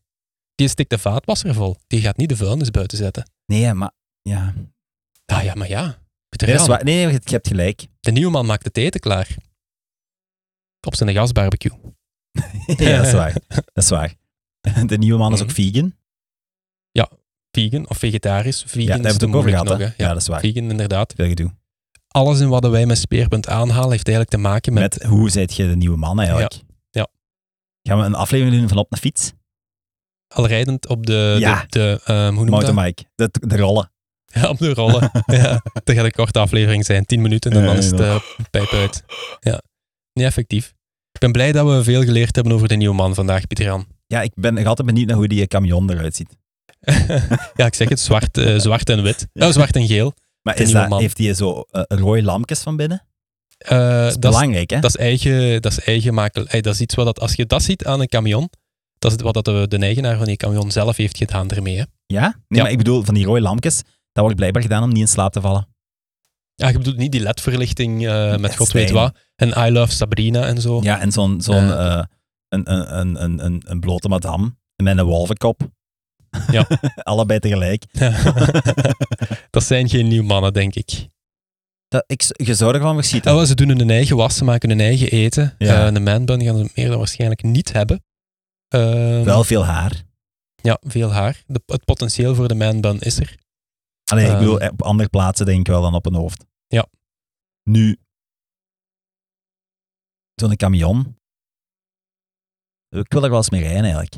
[0.55, 1.75] Die stikt de vaatwasser vol.
[1.87, 3.31] Die gaat niet de vuilnis buiten zetten.
[3.45, 3.91] Nee, maar...
[4.21, 4.53] Ja.
[5.25, 6.01] Ah ja, maar ja.
[6.45, 7.87] Nee, nee, je hebt gelijk.
[7.99, 9.35] de nieuwe man maakt het eten klaar.
[10.87, 11.77] Op zijn gasbarbecue.
[12.77, 13.33] ja, dat is waar.
[13.47, 14.13] Dat is waar.
[14.85, 15.55] De nieuwe man is ook Mhm.
[15.55, 15.95] vegan.
[17.51, 18.63] Vegan of vegetarisch.
[18.63, 19.65] Vegan Ja, daar is hebben we het ook over gehad.
[19.67, 19.83] nog, hè?
[19.85, 20.03] hè.
[20.03, 20.39] Ja, dat is waar.
[20.39, 21.13] Vegan, inderdaad.
[21.15, 21.55] Veel gedoe.
[22.17, 24.99] Alles in wat wij met Speerpunt aanhalen heeft eigenlijk te maken met...
[24.99, 26.53] Met hoe zijt je de nieuwe man eigenlijk?
[26.89, 27.07] Ja.
[27.83, 29.33] Gaan we een aflevering doen van op een fiets?
[30.27, 31.65] al rijdend op de, Ja.
[31.67, 32.49] de, de ehm, hoe noem?
[32.49, 33.03] Mountainbike.
[33.15, 33.91] De, de rollen.
[34.25, 35.11] Ja, op de rollen.
[35.25, 37.05] ja, dat gaat een korte aflevering zijn.
[37.05, 38.13] 10 minuten en Ja, dan is het ja.
[38.13, 39.03] eh, pijp uit.
[39.39, 39.61] Ja,
[40.13, 40.73] niet effectief.
[41.11, 43.85] Ik ben blij dat we veel geleerd hebben over de nieuwe man vandaag, Pieter Jan.
[44.07, 46.37] Ja, ik ben nog altijd benieuwd naar hoe die camion eruit ziet.
[47.55, 49.27] ja, ik zeg het, zwart, eh, zwart en wit.
[49.33, 50.13] Oh, zwart en geel.
[50.41, 53.05] Maar is dat, heeft hij zo eh, rode lampjes van binnen?
[53.57, 54.79] Eh, Dat is dat, belangrijk, hè?
[54.79, 56.15] dat, is eigen, dat is eigen
[56.61, 58.49] dat is iets wat dat, als je dat ziet aan een camion,
[58.99, 61.77] dat is wat dat de, de eigenaar van die camion zelf heeft gedaan ermee.
[61.77, 61.83] Hè.
[62.05, 62.21] Ja?
[62.21, 62.61] Nee, Ja.
[62.61, 63.75] maar ik bedoel, van die rode lampjes,
[64.11, 65.67] dat wordt blijkbaar gedaan om niet in slaap te vallen.
[66.55, 69.17] Ja, je bedoelt niet die LED-verlichting eh, met god weet wat.
[69.35, 70.79] En I Love Sabrina en zo.
[70.83, 72.07] Ja, en zo'n zo'n een,
[72.49, 75.61] een, een, een, een, een blote madame met een wolvenkop.
[76.51, 76.67] Ja.
[77.11, 77.83] Allebei tegelijk.
[79.55, 81.07] dat zijn geen nieuwe mannen, denk ik.
[81.87, 83.35] Dat, ik, je zou ervan verschieten.
[83.35, 85.55] Oh, ze doen hun eigen was, ze maken hun eigen eten.
[85.57, 85.87] Ja.
[85.87, 88.03] Eh, een manbun gaan ze meer dan waarschijnlijk niet hebben.
[88.67, 90.03] Ehm, Wel veel haar.
[90.61, 91.43] Ja, veel haar.
[91.45, 93.37] De, het potentieel voor de manbun is er.
[94.11, 94.39] Allee, ik Ehm.
[94.39, 96.45] bedoel, op andere plaatsen denk ik wel dan op een hoofd.
[96.67, 96.87] Ja.
[97.63, 97.97] Nu,
[100.35, 101.17] zo'n camion.
[102.89, 104.15] Ik wil er wel eens mee rijden, eigenlijk.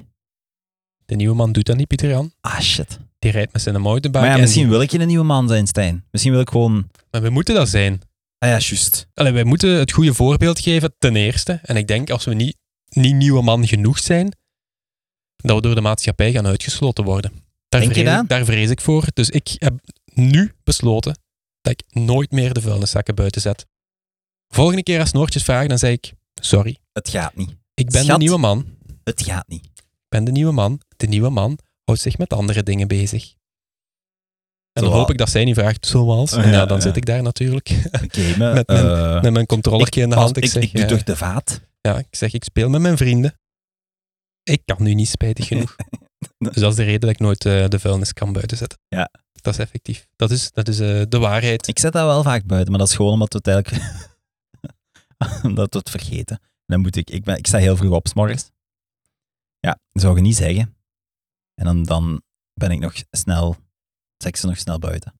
[1.09, 2.33] De nieuwe man doet dat niet, Pieter Jan.
[2.41, 2.99] Ah, shit.
[3.19, 4.17] Die rijdt met zijn mountainbike.
[4.19, 6.05] Maar ja, en misschien wil ik geen nieuwe man zijn, Stijn.
[6.11, 6.89] Misschien wil ik gewoon...
[7.11, 7.93] maar we moeten dat zijn.
[8.37, 9.07] Ah ja, juist.
[9.13, 11.59] Allee, wij moeten het goede voorbeeld geven, ten eerste.
[11.63, 12.57] En ik denk, als we niet,
[12.89, 14.35] niet nieuwe man genoeg zijn,
[15.35, 17.31] dat we door de maatschappij gaan uitgesloten worden.
[17.69, 19.05] Daar, Denk je vrees, daar vrees ik voor.
[19.13, 19.73] Dus ik heb
[20.13, 21.19] nu besloten
[21.61, 23.65] dat ik nooit meer de vuilniszakken buiten zet.
[24.47, 27.49] Volgende keer als Noortjes vragen, dan zeg ik, sorry, Het gaat niet.
[27.73, 28.19] ik ben de Schat.
[28.19, 28.65] nieuwe man.
[29.03, 29.67] Het gaat niet.
[30.09, 30.81] Ik ben de nieuwe man.
[30.97, 33.33] De nieuwe man houdt zich met andere dingen bezig.
[34.71, 36.31] En dan hoop ik dat zij niet vraagt, zoals.
[36.31, 36.83] En ja, ja, dan ja.
[36.83, 38.53] zit ik daar natuurlijk Oké, maar...
[38.59, 40.37] Met mijn- eh, met mijn controllertje in de hand.
[40.37, 41.61] Ik, ik, zeg, ik doe toch de vaat?
[41.81, 43.39] ja, ik zeg, ik speel met mijn vrienden.
[44.43, 45.75] Ik kan nu niet spijtig genoeg.
[46.37, 48.79] dus dat is de reden dat ik nooit eh, de vuilnis kan buiten zetten.
[48.87, 49.11] Ja.
[49.31, 50.07] Dat is effectief.
[50.15, 51.67] Dat is, dat is eh, de waarheid.
[51.67, 53.93] Ik zet dat wel vaak buiten, maar dat is gewoon omdat we het eigenlijk...
[55.49, 56.41] omdat we het vergeten.
[56.65, 57.09] Dan moet ik...
[57.09, 58.51] Ik, ben, ik sta heel vroeg op, s morgens.
[59.59, 60.75] Ja, dat zou je niet zeggen.
[61.55, 62.21] En dan, dan
[62.53, 63.55] ben ik nog snel...
[64.33, 65.13] Ze nog snel buiten.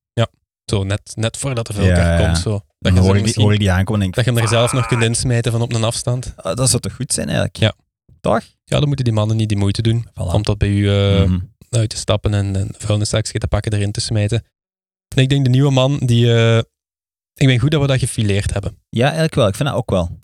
[0.66, 2.26] Zo, net, net voordat de vuilkar Ja, ja.
[2.26, 2.38] komt.
[2.38, 2.50] Zo.
[2.52, 4.40] Dat, Dan je, hoor er ik, die, hoor ik die aankomen denk dat je hem
[4.40, 6.34] er "Fuck, zelf nog kunt insmijten van op een afstand.
[6.36, 7.58] ah, Dat zou toch goed zijn eigenlijk?
[7.58, 7.74] Ja.
[8.20, 8.42] Toch?
[8.64, 10.08] Ja, dan moeten die mannen niet die moeite doen.
[10.10, 10.14] Voilà.
[10.34, 11.40] Om dat bij u eh, Mhm.
[11.70, 14.46] uit te stappen en een vuilniszakje te pakken, erin te smijten.
[15.16, 16.34] En ik denk de nieuwe man, die...
[16.34, 16.58] eh,
[17.34, 18.78] ik ben goed dat we dat gefileerd hebben.
[18.90, 19.48] Ja, eigenlijk wel.
[19.48, 20.18] Ik vind dat ook wel.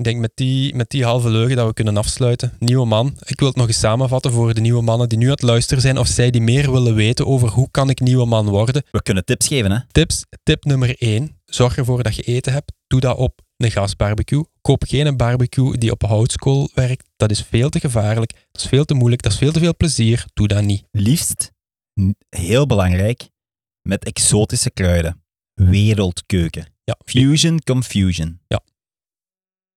[0.00, 2.52] Ik denk met die, met die halve leugen dat we kunnen afsluiten.
[2.58, 3.16] Nieuwe man.
[3.24, 5.82] Ik wil het nog eens samenvatten voor de nieuwe mannen die nu aan het luisteren
[5.82, 8.82] zijn of zij die meer willen weten over hoe kan ik nieuwe man worden.
[8.90, 9.78] We kunnen tips geven, hè?
[9.92, 10.24] Tips.
[10.42, 11.40] Tip nummer 1.
[11.44, 12.72] Zorg ervoor dat je eten hebt.
[12.86, 14.44] Doe dat op een gasbarbecue.
[14.60, 17.08] Koop geen barbecue die op houtskool werkt.
[17.16, 18.32] Dat is veel te gevaarlijk.
[18.32, 19.22] Dat is veel te moeilijk.
[19.22, 20.24] Dat is veel te veel plezier.
[20.32, 20.84] Doe dat niet.
[20.90, 21.52] Liefst,
[22.28, 23.28] heel belangrijk,
[23.82, 25.22] met exotische kruiden.
[25.54, 26.66] Wereldkeuken.
[26.84, 28.40] Ja, Fusion confusion.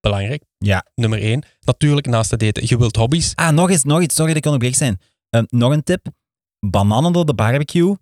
[0.04, 0.42] Belangrijk.
[0.58, 0.86] Ja.
[0.94, 1.42] Nummer 1.
[1.60, 2.62] Natuurlijk naast het eten.
[2.66, 3.32] Je wilt hobby's.
[3.34, 4.14] Ah, nog eens, nog iets.
[4.14, 5.00] Sorry dat ik onderbreek zijn.
[5.30, 6.06] Eh, nog een tip.
[6.60, 7.96] Bananen door de barbecue.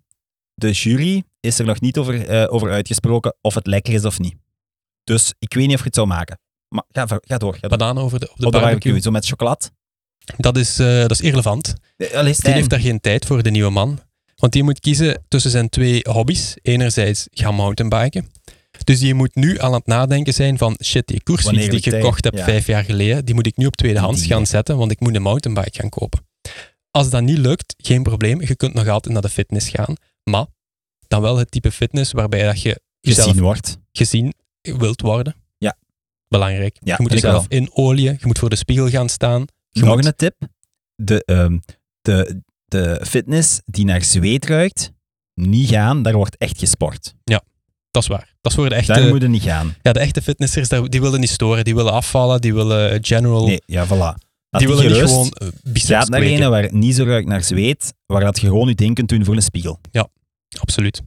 [0.53, 4.19] De jury is er nog niet over, eh, over uitgesproken of het lekker is of
[4.19, 4.35] niet.
[5.03, 6.39] Dus ik weet niet of je het zou maken.
[6.67, 7.21] Maar ga, door.
[7.21, 7.57] Ga door.
[7.59, 8.69] Bananen over de, op de barbecue.
[8.71, 9.69] barbecue, zo met chocolade.
[10.37, 11.73] Dat is, eh, dat is irrelevant.
[12.13, 13.99] Allee, Die heeft daar geen tijd voor, de nieuwe man.
[14.35, 16.55] Want die moet kiezen tussen zijn twee hobby's.
[16.61, 18.31] Enerzijds gaan mountainbiken.
[18.83, 21.93] Dus die moet nu aan het nadenken zijn van shit, die koersfiets Wanneer die ik
[21.99, 22.43] gekocht heb Ja.
[22.43, 25.21] vijf jaar geleden, die moet ik nu op tweedehands gaan zetten, want ik moet een
[25.21, 26.27] mountainbike gaan kopen.
[26.91, 28.41] Als dat niet lukt, geen probleem.
[28.41, 29.95] Je kunt nog altijd naar de fitness gaan.
[30.23, 30.45] Maar
[31.07, 33.77] dan wel het type fitness waarbij dat je gezien wordt.
[33.91, 35.35] gezien wilt worden.
[35.57, 35.77] Ja.
[36.27, 36.77] Belangrijk.
[36.83, 39.45] Ja, je moet jezelf in olie, je moet voor de spiegel gaan staan.
[39.69, 40.35] Je Nog moet- een tip.
[40.95, 41.57] De, ehm,
[42.01, 44.91] de, de fitness die naar zweet ruikt,
[45.33, 47.13] niet gaan, daar wordt echt gesport.
[47.93, 48.33] Dat is waar.
[48.41, 49.75] Dat is voor de echte, Daar moet je niet gaan.
[49.81, 51.63] ja, de echte fitnessers, die willen niet storen.
[51.63, 53.45] Die willen afvallen, die willen eh, general...
[53.45, 54.31] Nee, ja, voilà.
[54.49, 57.93] Die willen gerust gewoon eh, biceps naar een waar het niet zo ruikt naar zweet,
[58.05, 59.79] waar dat je gewoon je ding kunt doen voor een spiegel.
[60.59, 61.01] Absoluut.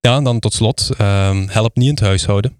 [0.00, 2.56] Ja, en dan tot slot, ehm, help niet in het huishouden.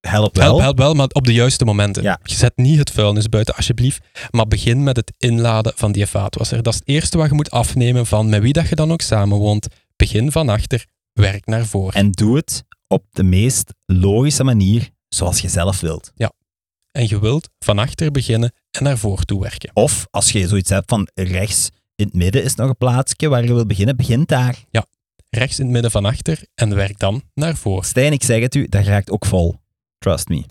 [0.00, 0.44] Help wel.
[0.44, 2.02] Help, help wel, maar op de juiste momenten.
[2.02, 2.18] Ja.
[2.22, 4.00] Je zet niet het vuilnis buiten, alsjeblieft.
[4.30, 6.62] Maar begin met het inladen van die vaatwasser.
[6.62, 9.00] Dat is het eerste wat je moet afnemen van met wie dat je dan ook
[9.00, 9.66] samenwoont.
[9.96, 11.94] Begin van achter, werk naar voren.
[11.94, 16.12] En doe het op de meest logische manier, zoals je zelf wilt.
[16.92, 19.70] En je wilt van achter beginnen en naar voren toe werken.
[19.72, 23.44] Of als je zoiets hebt van rechts in het midden is nog een plaatsje waar
[23.44, 24.64] je wilt beginnen, begin daar.
[25.30, 27.84] Rechts in het midden van achter en werk dan naar voren.
[27.84, 29.54] Stijn, ik zeg het u, dat raakt ook vol.
[29.98, 30.44] Trust me.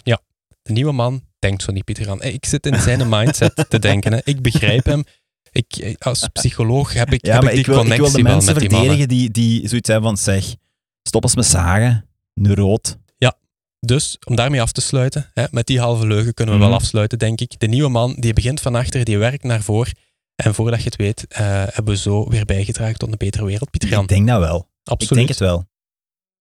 [0.61, 2.21] De nieuwe man denkt zo niet, Pieter aan.
[2.21, 4.13] Ik zit in zijn mindset te denken.
[4.13, 4.19] Hè.
[4.23, 5.03] Ik begrijp hem.
[5.55, 8.29] Ik, als psycholoog heb ik, Ja, heb ik ik die wil, ik wil connectie de
[8.29, 10.55] mensen met die verdedigen die, die zoiets hebben van, zeg,
[11.03, 12.97] stop eens met zagen, neuroot.
[13.79, 16.69] Dus om daarmee af te sluiten, hè, met die halve leugen kunnen we Mhm.
[16.69, 17.59] wel afsluiten, denk ik.
[17.59, 19.97] De nieuwe man die begint van achter, die werkt naar voren.
[20.35, 23.69] En voordat je het weet, eh, hebben we zo weer bijgedragen tot een betere wereld,
[23.71, 24.01] Pieter Jan.
[24.03, 24.69] Ik denk dat wel.
[24.83, 25.11] Absoluut.
[25.11, 25.65] Ik denk het wel.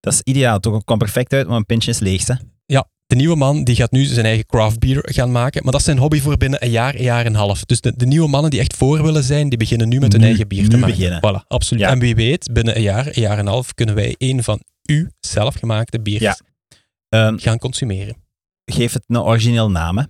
[0.00, 0.60] Dat is ideaal.
[0.60, 2.26] Toch kwam perfect uit, maar een pintje is leeg.
[2.26, 2.34] Hè?
[3.06, 5.62] De nieuwe man die gaat nu zijn eigen craft beer gaan maken.
[5.62, 7.64] Maar dat is zijn hobby voor binnen een jaar, een jaar en een half.
[7.64, 10.20] Dus de, de nieuwe mannen die echt voor willen zijn, die beginnen nu met hun
[10.20, 10.96] Nu- eigen bier te maken.
[10.96, 11.18] beginnen.
[11.18, 11.82] Voilà, absoluut.
[11.82, 11.90] Ja.
[11.90, 14.60] En wie weet, binnen een jaar, een jaar en een half, kunnen wij een van
[14.82, 16.40] uw zelfgemaakte biertjes
[17.08, 18.16] Ehm, gaan consumeren.
[18.64, 19.98] geef het een origineel naam.
[19.98, 20.04] Hè?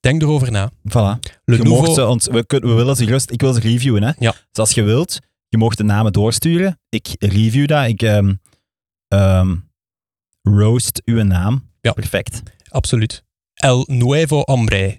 [0.00, 0.70] Denk erover na.
[0.72, 1.18] Voilà.
[1.44, 4.02] Le je Nouveau- mocht ons, we, kunnen, we willen ze gerust, ik wil ze reviewen.
[4.02, 4.10] Hè?
[4.18, 4.30] Ja.
[4.30, 6.80] Dus als je wilt, je mocht de namen doorsturen.
[6.88, 7.86] Ik review dat.
[7.88, 8.34] Ik ehm,
[9.08, 9.56] ehm,
[10.42, 11.69] roast uw naam.
[11.80, 11.92] Ja.
[11.92, 12.42] Perfect.
[12.68, 13.24] Absoluut.
[13.54, 14.98] El Nuevo Hombre.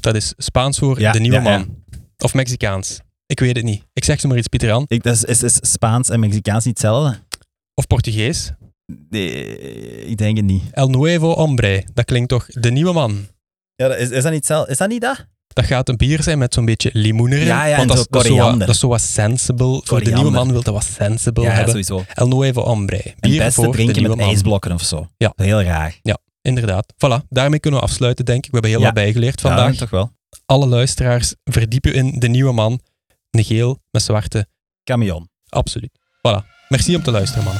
[0.00, 1.58] Dat is Spaans voor Ja, de nieuwe ja, ja.
[1.58, 1.82] man.
[2.18, 3.00] Of Mexicaans.
[3.26, 3.84] Ik weet het niet.
[3.92, 4.84] Ik zeg ze maar iets, Pieter Jan.
[4.88, 7.18] Ik, dat is, is, is Spaans en Mexicaans niet hetzelfde?
[7.74, 8.52] Of Portugees.
[9.08, 10.62] Nee, ik denk het niet.
[10.70, 11.84] El Nuevo Hombre.
[11.94, 13.26] Dat klinkt toch de nieuwe man.
[13.74, 14.70] Ja, dat is, is dat niet hetzelfde?
[14.72, 15.26] Is dat niet dat?
[15.54, 17.46] Dat gaat een bier zijn met zo'n beetje limoen erin.
[17.46, 19.80] Ja, ja, want en dat, is- dat, is zo wat, dat is zo wat sensible.
[19.84, 21.68] Voor de nieuwe man wil dat wat sensible Ja, hebben.
[21.70, 22.04] sowieso.
[22.14, 23.02] El Nuevo Hombre.
[23.02, 24.28] En Bier beste voor de drinken nieuwe met man.
[24.34, 25.08] ijsblokken of zo.
[25.16, 25.32] Ja.
[25.36, 26.00] Heel raar.
[26.42, 26.92] Inderdaad.
[26.94, 27.28] Voilà.
[27.28, 28.50] Daarmee kunnen we afsluiten, denk ik.
[28.50, 28.84] We hebben heel Ja.
[28.86, 29.74] wat bijgeleerd Ja, vandaag.
[29.76, 30.10] toch wel.
[30.46, 32.80] Alle luisteraars verdiepen in de nieuwe man.
[33.30, 34.46] Een geel met zwarte.
[34.84, 35.28] Camion.
[35.48, 35.90] Absoluut.
[36.18, 36.44] Voilà.
[36.68, 37.54] Merci om te luisteren, man.